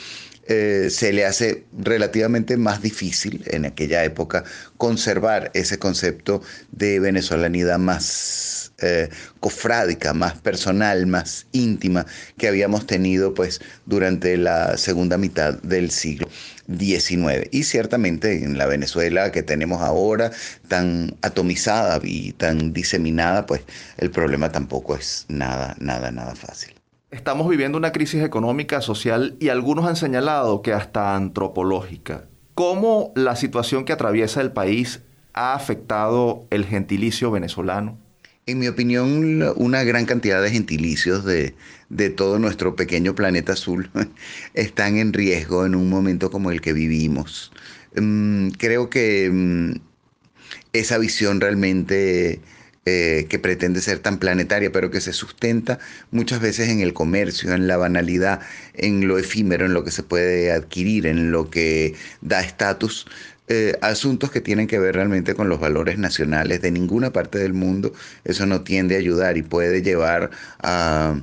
[0.47, 4.45] se le hace relativamente más difícil en aquella época
[4.77, 8.73] conservar ese concepto de venezolanidad más
[9.41, 12.07] cofrádica, más personal, más íntima
[12.37, 16.29] que habíamos tenido pues durante la segunda mitad del siglo.
[16.69, 17.49] 19.
[17.53, 20.31] Y ciertamente en la Venezuela que tenemos ahora,
[20.69, 23.63] tan atomizada y tan diseminada, pues
[23.99, 26.76] el problema tampoco es nada, nada, nada fácil.
[27.16, 32.26] Estamos viviendo una crisis económica, social y algunos han señalado que hasta antropológica.
[32.55, 35.00] ¿Cómo la situación que atraviesa el país
[35.33, 37.98] ha afectado el gentilicio venezolano?
[38.44, 41.55] En mi opinión, una gran cantidad de gentilicios de,
[42.11, 43.90] todo nuestro pequeño planeta azul
[44.55, 47.50] están en riesgo en un momento como el que vivimos.
[47.94, 49.81] Mm, creo que mm,
[50.74, 52.42] esa visión realmente
[52.88, 55.81] eh, que pretende ser tan planetaria, pero que se sustenta
[56.12, 58.40] muchas veces en el comercio, en la banalidad,
[58.75, 63.07] en lo efímero, en lo que se puede adquirir, en lo que da estatus,
[63.49, 67.55] eh, asuntos que tienen que ver realmente con los valores nacionales de ninguna parte del
[67.55, 67.92] mundo,
[68.25, 71.20] eso no tiende a ayudar y puede llevar a,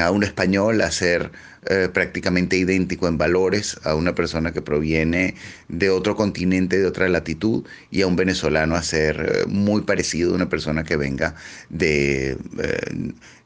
[0.00, 1.32] a un español a ser
[1.70, 5.34] eh, prácticamente idéntico en valores a una persona que proviene
[5.68, 10.32] de otro continente, de otra latitud, y a un venezolano a ser eh, muy parecido
[10.32, 11.34] a una persona que venga
[11.70, 12.36] de,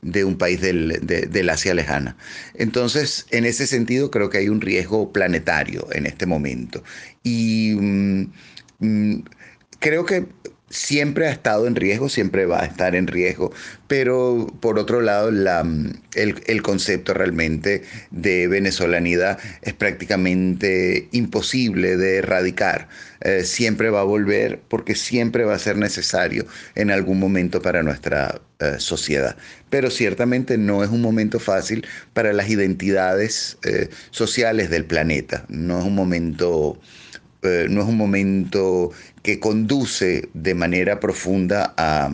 [0.03, 2.17] de un país del, Asia lejana.
[2.55, 6.83] Entonces, en ese sentido, creo que hay un riesgo planetario en este momento.
[7.23, 8.33] Y mm,
[8.81, 9.23] mm,
[9.81, 10.27] creo que
[10.71, 13.53] siempre ha estado en riesgo, siempre va a estar en riesgo,
[13.87, 22.89] pero por otro lado el, concepto realmente de venezolanidad es prácticamente imposible de erradicar.
[23.21, 27.83] Eh, siempre va a volver porque siempre va a ser necesario en algún momento para
[27.83, 29.37] nuestra eh, sociedad.
[29.71, 35.79] Pero ciertamente no es un momento fácil para las identidades eh, sociales del planeta, no
[35.81, 36.79] es un momento
[37.43, 38.91] eh, no es un momento
[39.23, 42.11] que conduce de manera profunda a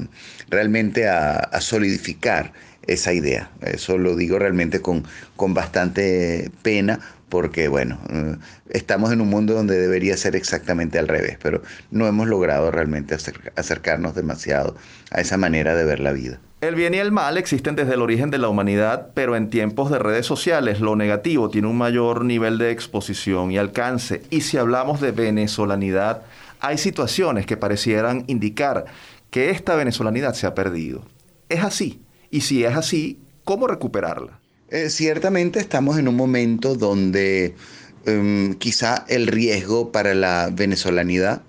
[0.51, 2.53] realmente a, solidificar
[2.87, 3.51] esa idea.
[3.63, 5.05] Eso lo digo realmente con,
[5.37, 8.37] con bastante pena porque, bueno, eh,
[8.71, 13.17] estamos en un mundo donde debería ser exactamente al revés, pero no hemos logrado realmente
[13.57, 14.77] acercarnos demasiado
[15.11, 16.39] a esa manera de ver la vida.
[16.65, 19.91] El bien y el mal existen desde el origen de la humanidad, pero en tiempos
[19.91, 24.23] de redes sociales lo negativo tiene un mayor nivel de exposición y alcance.
[24.31, 26.23] Y si hablamos de venezolanidad,
[26.61, 28.87] hay situaciones que parecieran indicar
[29.31, 31.05] que esta venezolanidad se ha perdido.
[31.51, 32.01] ¿Es así?
[32.31, 34.41] Y si es así, ¿cómo recuperarla?
[34.71, 37.57] Eh, ciertamente estamos en un momento donde
[38.07, 41.43] em, quizá el riesgo para la venezolanidad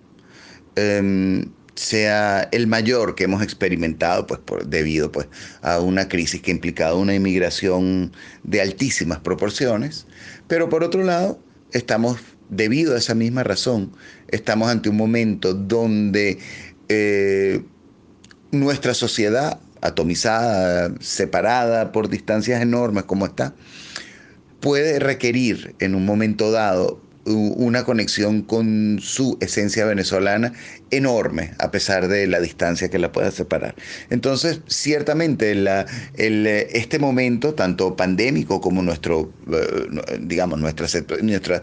[0.75, 5.27] em, sea el mayor que hemos experimentado pues debido pues
[5.61, 10.07] a una crisis que ha implicado una inmigración de altísimas proporciones.
[10.47, 11.39] Pero por otro lado
[11.71, 12.17] estamos
[12.49, 13.91] debido a esa misma razón
[14.27, 16.37] estamos ante un momento donde
[16.89, 17.63] eh,
[18.51, 23.55] nuestra sociedad atomizada separada por distancias enormes como está
[24.59, 30.53] puede requerir en un momento dado una conexión con su esencia venezolana
[30.91, 33.75] enorme, a pesar de la distancia que la pueda separar.
[34.09, 40.87] Entonces, ciertamente, el, este momento, tanto pandémico como nuestro, eh, digamos, nuestra,
[41.21, 41.61] nuestra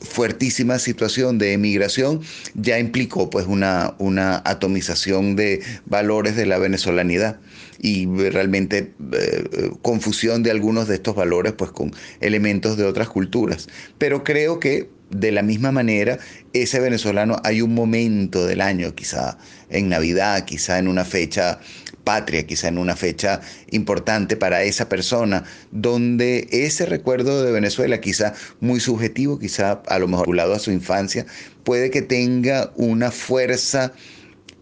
[0.00, 2.20] fuertísima situación de emigración,
[2.54, 7.38] ya implicó pues una, una atomización de valores de la venezolanidad
[7.80, 13.68] y realmente eh, confusión de algunos de estos valores pues con elementos de otras culturas.
[13.98, 16.18] Pero creo que de la misma manera,
[16.52, 19.38] ese venezolano hay un momento del año, quizá
[19.70, 21.60] en Navidad, quizá en una fecha
[22.04, 28.34] patria, quizá en una fecha importante para esa persona, donde ese recuerdo de Venezuela, quizá
[28.60, 31.26] muy subjetivo, quizá a lo mejor vinculado a su infancia,
[31.64, 33.92] puede que tenga una fuerza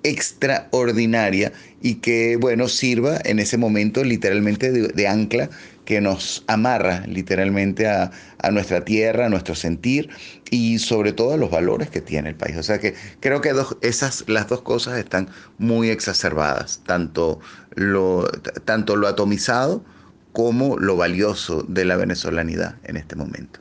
[0.03, 5.51] extraordinaria y que, bueno, sirva en ese momento literalmente de, ancla
[5.85, 8.11] que nos amarra literalmente a,
[8.51, 10.09] nuestra tierra, a nuestro sentir
[10.51, 12.57] y sobre todo a los valores que tiene el país.
[12.57, 17.41] O sea que creo que dos, esas, las dos cosas están muy exacerbadas, tanto
[17.75, 18.27] lo,
[18.65, 19.85] tanto lo atomizado
[20.33, 23.61] como lo valioso de la venezolanidad en este momento.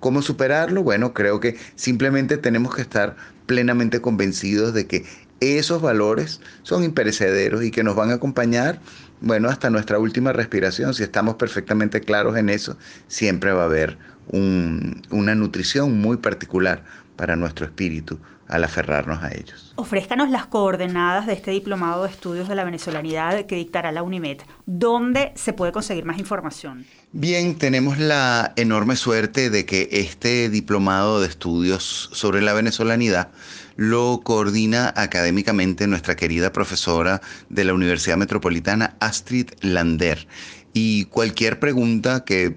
[0.00, 0.82] ¿Cómo superarlo?
[0.82, 5.04] Bueno, creo que simplemente tenemos que estar plenamente convencidos de que
[5.40, 8.80] esos valores son imperecederos y que nos van a acompañar,
[9.20, 10.94] bueno, hasta nuestra última respiración.
[10.94, 12.76] Si estamos perfectamente claros en eso,
[13.08, 13.98] siempre va a haber
[14.30, 16.82] una nutrición muy particular
[17.16, 18.18] para nuestro espíritu
[18.48, 19.72] al aferrarnos a ellos.
[19.76, 24.38] Ofrézcanos las coordenadas de este diplomado de estudios de la venezolanidad que dictará la UNIMED.
[24.66, 26.86] ¿Dónde se puede conseguir más información?
[27.12, 33.28] Bien, tenemos la enorme suerte de que este diplomado de estudios sobre la venezolanidad
[33.76, 40.26] lo coordina académicamente nuestra querida profesora de la Universidad Metropolitana, Astrid Lander.
[40.72, 42.54] Y cualquier pregunta que eh,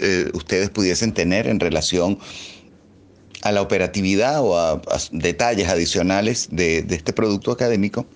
[0.00, 2.18] eh, ustedes pudiesen tener en relación
[3.42, 8.06] a la operatividad o a, detalles adicionales de, este producto académico,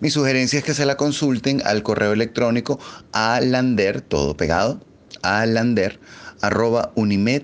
[0.00, 2.78] mi sugerencia es que se la consulten al correo electrónico
[3.12, 4.80] a lander, todo pegado,
[5.22, 5.98] a lander,
[6.40, 7.42] arroba unimed.edu.ve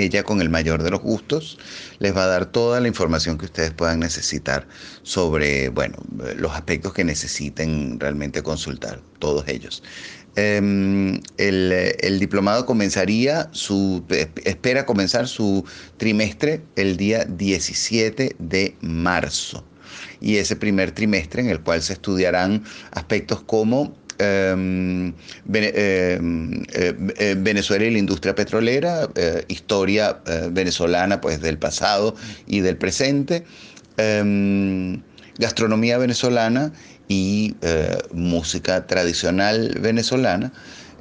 [0.00, 1.58] ella con el mayor de los gustos
[1.98, 4.66] les va a dar toda la información que ustedes puedan necesitar
[5.02, 5.98] sobre, bueno,
[6.36, 9.82] los aspectos que necesiten realmente consultar, todos ellos.
[10.40, 14.04] Em, el, diplomado comenzaría su,
[14.44, 15.64] espera comenzar su
[15.98, 19.64] trimestre el día 17 de marzo.
[20.20, 25.14] Y ese primer trimestre en el cual se estudiarán aspectos como Em,
[25.54, 30.20] em, eh, eh, Venezuela y la industria petrolera, eh, historia
[30.50, 32.14] venezolana pues del pasado
[32.46, 33.44] y del presente,
[35.38, 36.72] gastronomía venezolana
[37.10, 40.52] y eh, música tradicional venezolana.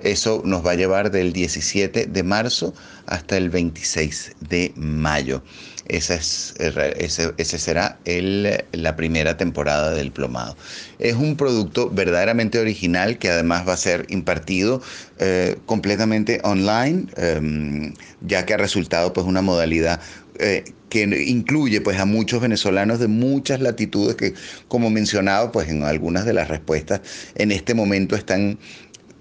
[0.01, 2.73] Eso nos va a llevar del 17 de marzo
[3.05, 5.43] hasta el 26 de mayo.
[5.89, 10.55] Esa es, ese, será el, la primera temporada del diplomado.
[10.99, 14.81] Es un producto verdaderamente original que además va a ser impartido
[15.17, 19.99] eh, completamente online, eh, ya que ha resultado pues una modalidad
[20.41, 24.33] eh, que incluye pues a muchos venezolanos de muchas latitudes que
[24.67, 27.01] como mencionaba pues en algunas de las respuestas
[27.35, 28.57] en este momento están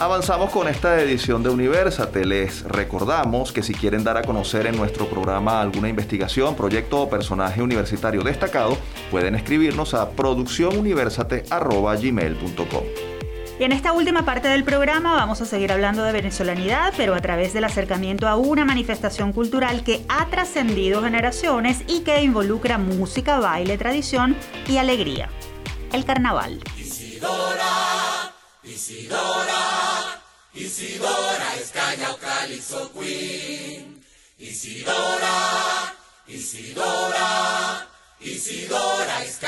[0.00, 2.24] Avanzamos con esta edición de Universate.
[2.24, 7.10] Les recordamos que si quieren dar a conocer en nuestro programa alguna investigación, proyecto o
[7.10, 8.78] personaje universitario destacado,
[9.10, 12.84] pueden escribirnos a producciónuniversate.gmail.com.
[13.58, 17.20] Y en esta última parte del programa vamos a seguir hablando de venezolanidad, pero a
[17.20, 23.40] través del acercamiento a una manifestación cultural que ha trascendido generaciones y que involucra música,
[23.40, 24.36] baile, tradición
[24.68, 25.28] y alegría.
[25.92, 26.60] El carnaval.
[26.78, 28.32] Isidora,
[28.62, 29.77] Isidora,
[30.58, 31.70] Isidora es
[32.92, 34.04] Queen.
[34.38, 35.94] Isidora,
[36.26, 37.88] Isidora,
[38.20, 39.38] Isidora es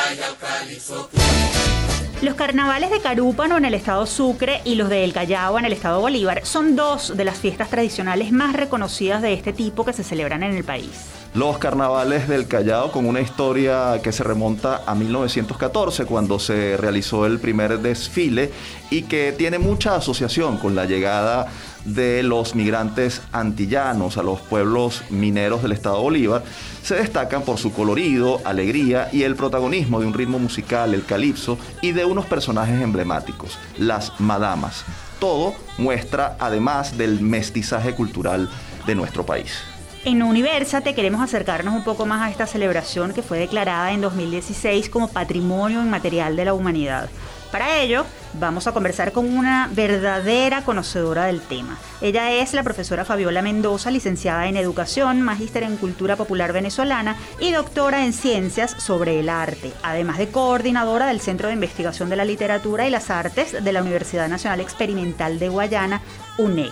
[1.10, 1.79] Queen.
[2.22, 5.72] Los carnavales de Carúpano en el estado Sucre y los de El Callao en el
[5.72, 10.04] estado Bolívar son dos de las fiestas tradicionales más reconocidas de este tipo que se
[10.04, 10.90] celebran en el país.
[11.32, 17.24] Los carnavales del Callao con una historia que se remonta a 1914 cuando se realizó
[17.24, 18.52] el primer desfile
[18.90, 21.46] y que tiene mucha asociación con la llegada
[21.84, 26.42] de los migrantes antillanos a los pueblos mineros del estado Bolívar,
[26.82, 31.58] se destacan por su colorido, alegría y el protagonismo de un ritmo musical, el calipso,
[31.80, 34.84] y de unos personajes emblemáticos, las madamas.
[35.18, 38.48] Todo muestra además del mestizaje cultural
[38.86, 39.58] de nuestro país.
[40.02, 44.88] En Universate queremos acercarnos un poco más a esta celebración que fue declarada en 2016
[44.88, 47.10] como Patrimonio Inmaterial de la Humanidad.
[47.50, 51.76] Para ello, vamos a conversar con una verdadera conocedora del tema.
[52.00, 57.50] Ella es la profesora Fabiola Mendoza, licenciada en Educación, magíster en Cultura Popular Venezolana y
[57.50, 62.24] doctora en Ciencias sobre el Arte, además de coordinadora del Centro de Investigación de la
[62.24, 66.02] Literatura y las Artes de la Universidad Nacional Experimental de Guayana,
[66.38, 66.70] UNED.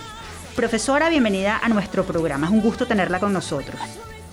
[0.55, 2.47] Profesora, bienvenida a nuestro programa.
[2.47, 3.79] Es un gusto tenerla con nosotros.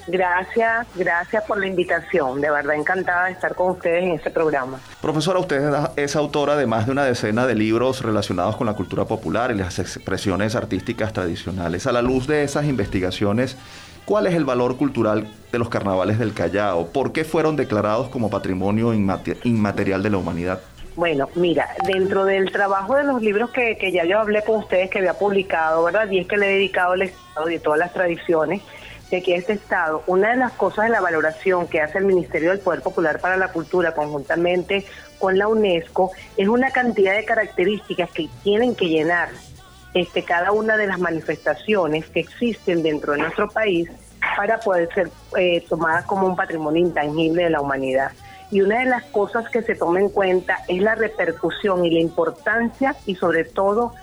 [0.06, 2.40] Gracias, gracias por la invitación.
[2.40, 4.78] De verdad encantada de estar con ustedes en este programa.
[5.02, 9.04] Profesora, usted es autora de más de una decena de libros relacionados con la cultura
[9.04, 11.86] popular y las expresiones artísticas tradicionales.
[11.86, 13.56] A la luz de esas investigaciones,
[14.04, 16.86] ¿cuál es el valor cultural de los carnavales del Callao?
[16.86, 20.60] ¿Por qué fueron declarados como patrimonio inmaterial de la humanidad?
[20.94, 24.88] Bueno, mira, dentro del trabajo de los libros que, que ya yo hablé con ustedes,
[24.88, 26.10] que había publicado, ¿verdad?
[26.10, 28.62] Y es que le he dedicado al Estado y todas las tradiciones,
[29.10, 32.50] de que este Estado, una de las cosas de la valoración que hace el Ministerio
[32.50, 34.84] del Poder Popular para la Cultura conjuntamente
[35.18, 39.28] con la UNESCO es una cantidad de características que tienen que llenar
[39.94, 43.88] este, cada una de las manifestaciones que existen dentro de nuestro país
[44.36, 48.12] para poder ser eh, tomadas como un patrimonio intangible de la humanidad.
[48.50, 52.00] Y una de las cosas que se toma en cuenta es la repercusión y la
[52.00, 53.94] importancia y sobre todo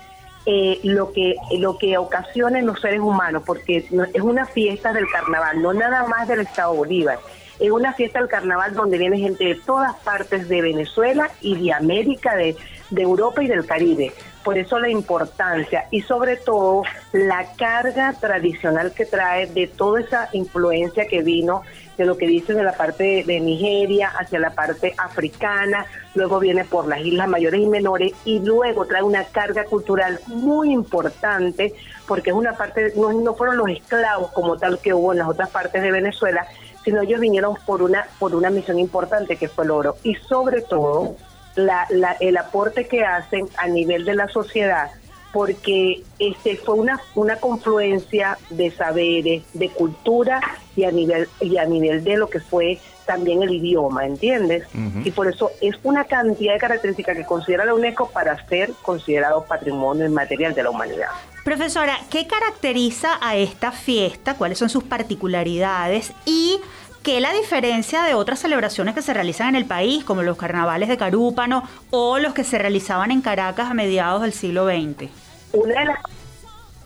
[0.46, 5.08] eh, lo que lo que ocasiona en los seres humanos, porque es una fiesta del
[5.08, 7.20] carnaval, no nada más del Estado Bolívar.
[7.60, 11.72] Es una fiesta del carnaval donde viene gente de todas partes de Venezuela y de
[11.72, 12.58] América, de,
[12.90, 14.12] de Europa y del Caribe.
[14.44, 16.84] Por eso la importancia y sobre todo
[17.14, 21.62] la carga tradicional que trae de toda esa influencia que vino
[21.98, 25.86] de lo que dicen de la parte de, Nigeria hacia la parte africana,
[26.16, 30.72] luego viene por las islas mayores y menores y luego trae una carga cultural muy
[30.72, 31.74] importante
[32.08, 35.28] porque es una parte, no, no fueron los esclavos como tal que hubo en las
[35.28, 36.48] otras partes de Venezuela,
[36.84, 39.96] sino ellos vinieron por una, por una misión importante que fue el oro.
[40.04, 41.16] Y sobre todo
[41.56, 44.92] la, la, el aporte que hacen a nivel de la sociedad
[45.34, 50.40] porque este fue una, una confluencia de saberes, de cultura
[50.76, 54.64] y a nivel y a nivel de lo que fue también el idioma, ¿entiendes?
[55.04, 59.44] Y por eso es una cantidad de características que considera la UNESCO para ser considerado
[59.44, 61.10] patrimonio inmaterial de la humanidad.
[61.44, 64.36] Profesora, ¿qué caracteriza a esta fiesta?
[64.36, 66.14] ¿Cuáles son sus particularidades?
[66.26, 66.60] Y
[67.04, 70.90] ¿qué la diferencia de otras celebraciones que se realizan en el país, como los carnavales
[70.90, 75.10] de Carúpano o los que se realizaban en Caracas a mediados del siglo XX?
[75.52, 76.00] una de las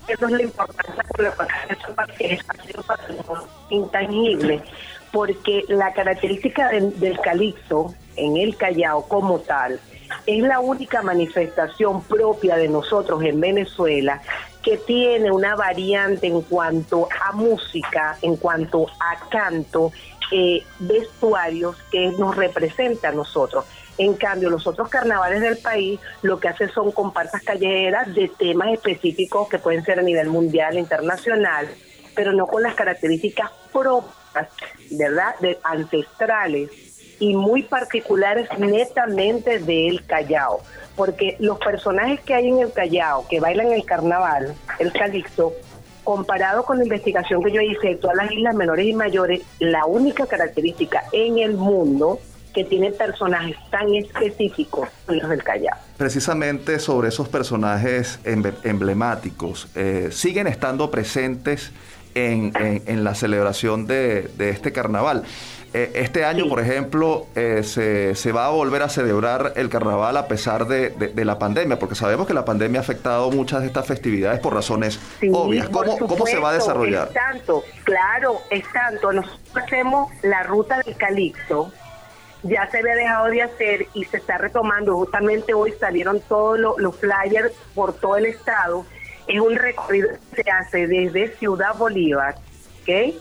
[0.08, 2.40] eso es la importancia de la es
[2.76, 4.62] un patrimonio intangible,
[5.12, 9.80] porque la característica del calixto en el Callao como tal
[10.26, 14.22] es la única manifestación propia de nosotros en Venezuela
[14.64, 19.94] que tiene una variante en cuanto a música, en cuanto a canto,
[20.32, 23.66] eh, vestuarios que nos representa a nosotros.
[23.98, 28.74] En cambio, los otros carnavales del país lo que hacen son comparsas callejeras de temas
[28.74, 31.68] específicos que pueden ser a nivel mundial, internacional,
[32.14, 34.50] pero no con las características propias,
[34.92, 40.62] ¿verdad?, de ancestrales y muy particulares netamente del Callao.
[40.96, 45.54] Porque los personajes que hay en el Callao, que bailan el carnaval, el calixto,
[46.04, 49.86] comparado con la investigación que yo hice de todas las islas menores y mayores, la
[49.86, 52.20] única característica en el mundo
[52.54, 55.78] que tiene personajes tan específicos los del Callao.
[55.98, 61.72] Precisamente sobre esos personajes emblemáticos, eh, siguen estando presentes
[62.18, 65.24] en, la celebración de, este carnaval.
[65.74, 70.28] Eh, este año, por ejemplo, eh, se, va a volver a celebrar el carnaval a
[70.28, 74.40] pesar de, la pandemia, porque sabemos que la pandemia ha afectado muchas de estas festividades
[74.40, 75.00] por razones
[75.32, 75.70] obvias.
[75.70, 77.08] ¿Cómo, ¿Cómo, se va a desarrollar?
[77.10, 79.12] Es tanto, claro, es tanto.
[79.12, 81.72] Nosotros hacemos la ruta del Calixto,
[82.44, 84.96] ya se había dejado de hacer y se está retomando.
[84.96, 88.86] Justamente hoy salieron todos los, flyers por todo el estado.
[89.28, 92.36] Es un recorrido que se hace desde Ciudad Bolívar,
[92.82, 93.16] ¿ok?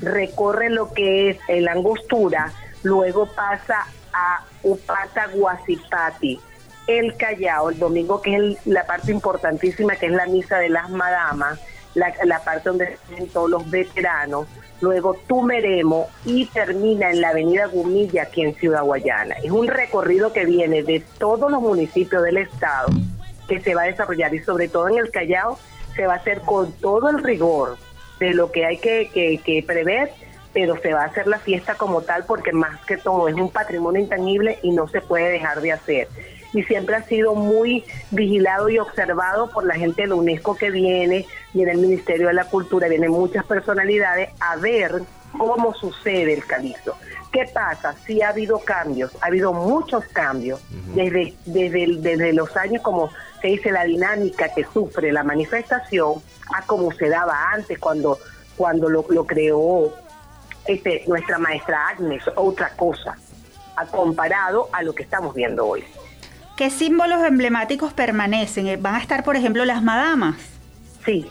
[0.00, 2.52] Recorre lo que es el Angostura,
[2.82, 6.40] luego pasa a Upata Guasipati,
[6.86, 10.90] el Callao, el domingo que es la parte importantísima que es la misa de las
[10.90, 11.60] madamas,
[11.94, 14.46] la, la parte donde están todos los veteranos
[14.80, 19.36] luego Tumeremo y termina en la avenida Gumilla aquí en Ciudad Guayana.
[19.42, 22.88] Es un recorrido que viene de todos los municipios del estado
[23.50, 25.58] que se va a desarrollar y sobre todo en el Callao
[25.96, 27.76] se va a hacer con todo el rigor
[28.20, 30.12] de lo que hay que, que prever,
[30.52, 33.50] pero se va a hacer la fiesta como tal porque más que todo es un
[33.50, 36.08] patrimonio intangible y no se puede dejar de hacer
[36.52, 40.70] y siempre ha sido muy vigilado y observado por la gente de la UNESCO que
[40.70, 45.02] viene, viene el Ministerio de la Cultura, vienen muchas personalidades a ver
[45.36, 46.96] cómo sucede el calixto.
[47.32, 47.94] ¿Qué pasa?
[48.06, 50.60] Sí ha habido cambios, ha habido muchos cambios
[50.94, 53.10] desde, desde, desde los años como
[53.40, 56.14] se dice la dinámica que sufre la manifestación
[56.54, 58.18] a como se daba antes cuando,
[58.56, 59.94] cuando lo, lo creó
[60.66, 63.16] este, nuestra maestra Agnes, otra cosa,
[63.76, 65.84] ha comparado a lo que estamos viendo hoy.
[66.56, 68.66] ¿Qué símbolos emblemáticos permanecen?
[68.66, 70.36] Eh, ¿Van a estar, por ejemplo, las madamas?
[71.04, 71.26] Sí.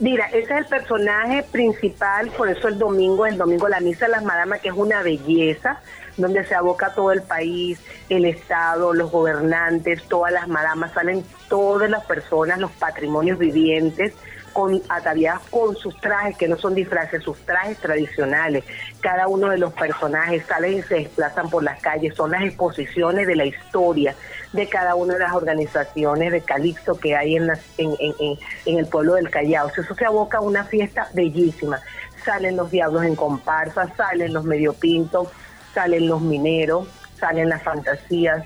[0.00, 4.12] Mira, ese es el personaje principal, por eso el domingo, el domingo la misa de
[4.12, 5.80] las madamas, que es una belleza,
[6.16, 11.88] donde se aboca todo el país, el Estado, los gobernantes, todas las madamas, salen todas
[11.88, 14.14] las personas, los patrimonios vivientes,
[14.52, 18.64] con ataviadas con sus trajes, que no son disfraces, sus trajes tradicionales.
[19.00, 23.26] Cada uno de los personajes salen y se desplazan por las calles, son las exposiciones
[23.26, 24.14] de la historia
[24.54, 29.28] de cada una de las organizaciones de Calixto que hay en, en, el pueblo del
[29.28, 29.68] Callao.
[29.68, 31.80] Eso se aboca a una fiesta bellísima.
[32.24, 35.28] Salen los diablos en comparsa, salen los mediopintos,
[35.74, 36.86] salen los mineros,
[37.18, 38.44] salen las fantasías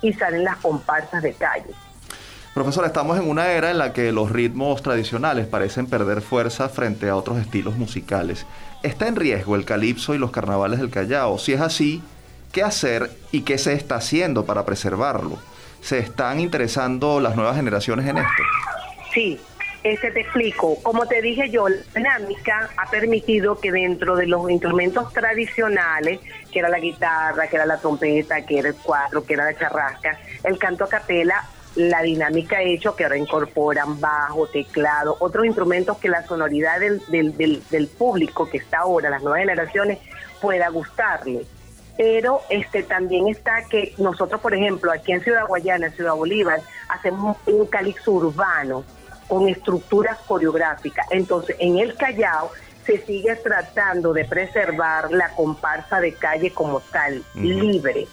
[0.00, 1.74] y salen las comparsas de calle.
[2.54, 7.10] Profesor, estamos en una era en la que los ritmos tradicionales parecen perder fuerza frente
[7.10, 8.46] a otros estilos musicales.
[8.82, 11.38] ¿Está en riesgo el calipso y los carnavales del Callao?
[11.38, 12.02] Si es así,
[12.52, 15.38] ¿qué hacer y qué se está haciendo para preservarlo?
[15.80, 18.42] ¿Se están interesando las nuevas generaciones en esto?
[19.14, 19.40] Sí,
[19.82, 20.76] este te explico.
[20.82, 26.20] Como te dije yo, la dinámica ha permitido que dentro de los instrumentos tradicionales,
[26.52, 29.58] que era la guitarra, que era la trompeta, que era el cuatro, que era la
[29.58, 31.44] charrasca, el canto a capela
[31.76, 37.00] la dinámica ha hecho que ahora incorporan bajo, teclado, otros instrumentos que la sonoridad del,
[37.08, 39.98] del, del, público que está ahora, las nuevas generaciones,
[40.40, 41.46] pueda gustarle.
[42.00, 46.62] Pero este también está que nosotros, por ejemplo, aquí en Ciudad Guayana, en Ciudad Bolívar,
[46.88, 48.84] hacemos un calixto urbano
[49.28, 51.06] con estructuras coreográficas.
[51.10, 52.52] Entonces, en el Callao
[52.86, 58.08] se sigue tratando de preservar la comparsa de calle como tal, libre.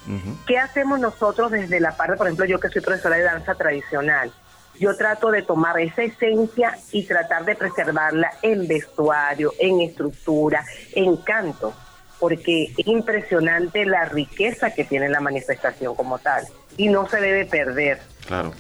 [0.46, 4.34] ¿Qué hacemos nosotros desde la parte, por ejemplo, yo que soy profesora de danza tradicional?
[4.78, 11.16] Yo trato de tomar esa esencia y tratar de preservarla en vestuario, en estructura, en
[11.16, 11.74] canto,
[12.20, 16.46] porque es impresionante la riqueza que tiene la manifestación como tal
[16.78, 18.00] y no se debe perder.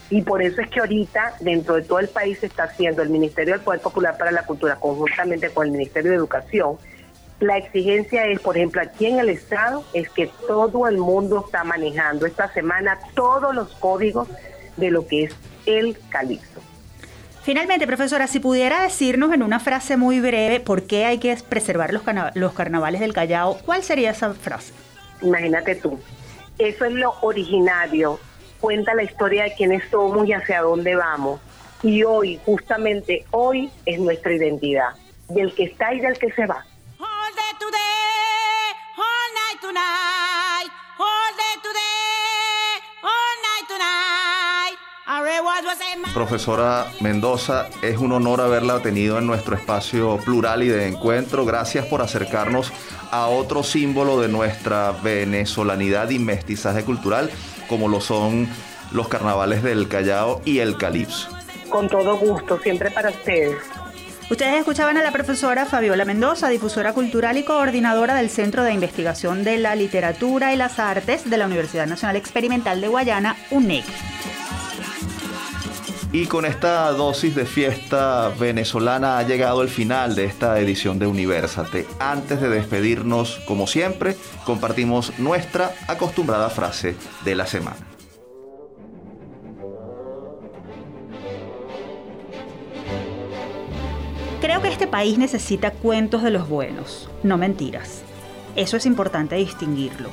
[0.09, 3.09] Y por eso es que ahorita dentro de todo el país se está haciendo el
[3.09, 6.77] Ministerio del Poder Popular para la Cultura conjuntamente con el Ministerio de Educación.
[7.39, 11.63] La exigencia es, por ejemplo, aquí en el Estado, es que todo el mundo está
[11.63, 14.27] manejando esta semana todos los códigos
[14.77, 15.35] de lo que es
[15.65, 16.61] el calixto.
[17.47, 21.93] Finalmente, profesora, si pudiera decirnos en una frase muy breve por qué hay que preservar
[21.93, 24.73] los, los carnavales del Callao, ¿cuál sería esa frase?
[25.21, 25.97] Imagínate tú,
[26.57, 28.19] eso es lo originario
[28.59, 31.39] cuenta la historia de quiénes somos y hacia dónde vamos.
[31.83, 34.89] Y hoy, justamente hoy, es nuestra identidad,
[35.29, 36.65] del que está y del que se va.
[46.13, 51.45] Profesora Mendoza, es un honor haberla tenido en nuestro espacio plural y de encuentro.
[51.45, 52.71] Gracias por acercarnos
[53.11, 57.29] a otro símbolo de nuestra venezolanidad y mestizaje cultural
[57.67, 58.47] como lo son
[58.91, 61.29] los carnavales del Callao y el Calipso.
[61.69, 63.57] Con todo gusto, siempre para ustedes.
[64.29, 69.43] Ustedes escuchaban a la profesora Fabiola Mendoza, difusora cultural y coordinadora del Centro de Investigación
[69.43, 73.85] de la Literatura y las Artes de la Universidad Nacional Experimental de Guayana, UNEC.
[76.13, 81.05] Y con esta dosis de fiesta venezolana ha llegado el final de esta edición de
[81.05, 81.85] Universate.
[81.99, 86.95] Antes de despedirnos, como siempre, compartimos nuestra acostumbrada frase
[87.25, 87.85] de la semana.
[94.39, 98.01] Creo que este país necesita cuentos de los buenos, no mentiras.
[98.55, 100.09] Eso es importante distinguirlo.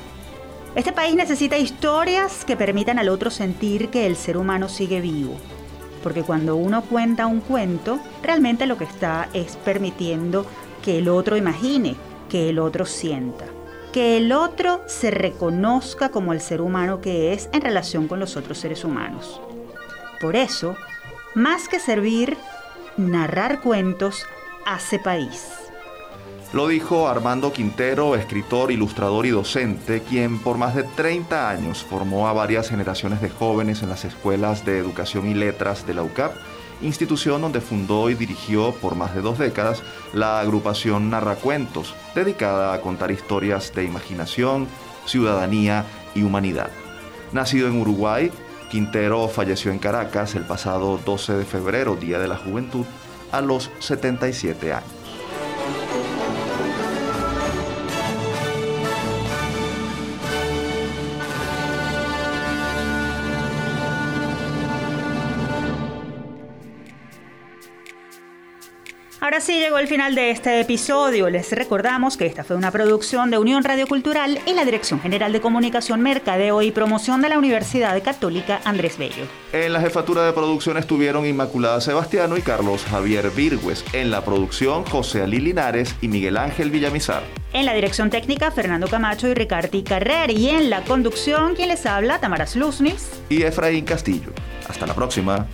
[0.75, 5.39] Este país necesita historias que permitan al otro sentir que el ser humano sigue vivo
[6.05, 10.45] porque cuando uno cuenta un cuento, realmente lo que está es permitiendo
[10.85, 11.97] que el otro imagine,
[12.29, 13.47] que el otro sienta,
[13.91, 18.37] que el otro se reconozca como el ser humano que es en relación con los
[18.37, 19.41] otros seres humanos.
[20.21, 20.77] Por eso,
[21.35, 22.37] más que servir,
[22.99, 24.27] narrar cuentos
[24.67, 25.64] hace país.
[26.55, 32.29] Lo dijo Armando Quintero, escritor, ilustrador y docente, quien por más de 30 años formó
[32.29, 36.33] a varias generaciones de jóvenes en las escuelas de educación y letras de la UCAP,
[36.81, 39.83] institución donde fundó y dirigió por más de dos décadas
[40.13, 44.69] la agrupación Narracuentos, dedicada a contar historias de imaginación,
[45.07, 45.85] ciudadanía
[46.15, 46.71] y humanidad.
[47.33, 48.31] Nacido en Uruguay,
[48.71, 52.87] Quintero falleció en Caracas el pasado 12 de febrero, Día de la Juventud,
[53.33, 54.94] a los 77 años.
[69.25, 71.31] Ahora sí llegó el final de este episodio.
[71.31, 75.33] Les recordamos que esta fue una producción de Unión Radio Cultural y la Dirección General
[75.33, 79.25] de Comunicación, Mercadeo y Promoción de la Universidad Católica Andrés Bello.
[79.55, 83.83] En la jefatura de producción estuvieron Inmaculada Sebastiano y Carlos Javier Virgües.
[83.95, 87.23] En la producción, José Ali Linares y Miguel Ángel Villamizar.
[87.55, 90.33] En la dirección técnica, Fernando Camacho y Ricardi Carrer.
[90.33, 94.35] Y en la conducción, quien les habla, Tamara Sluznis y Efraín Castillo.
[94.69, 95.47] Hasta la próxima.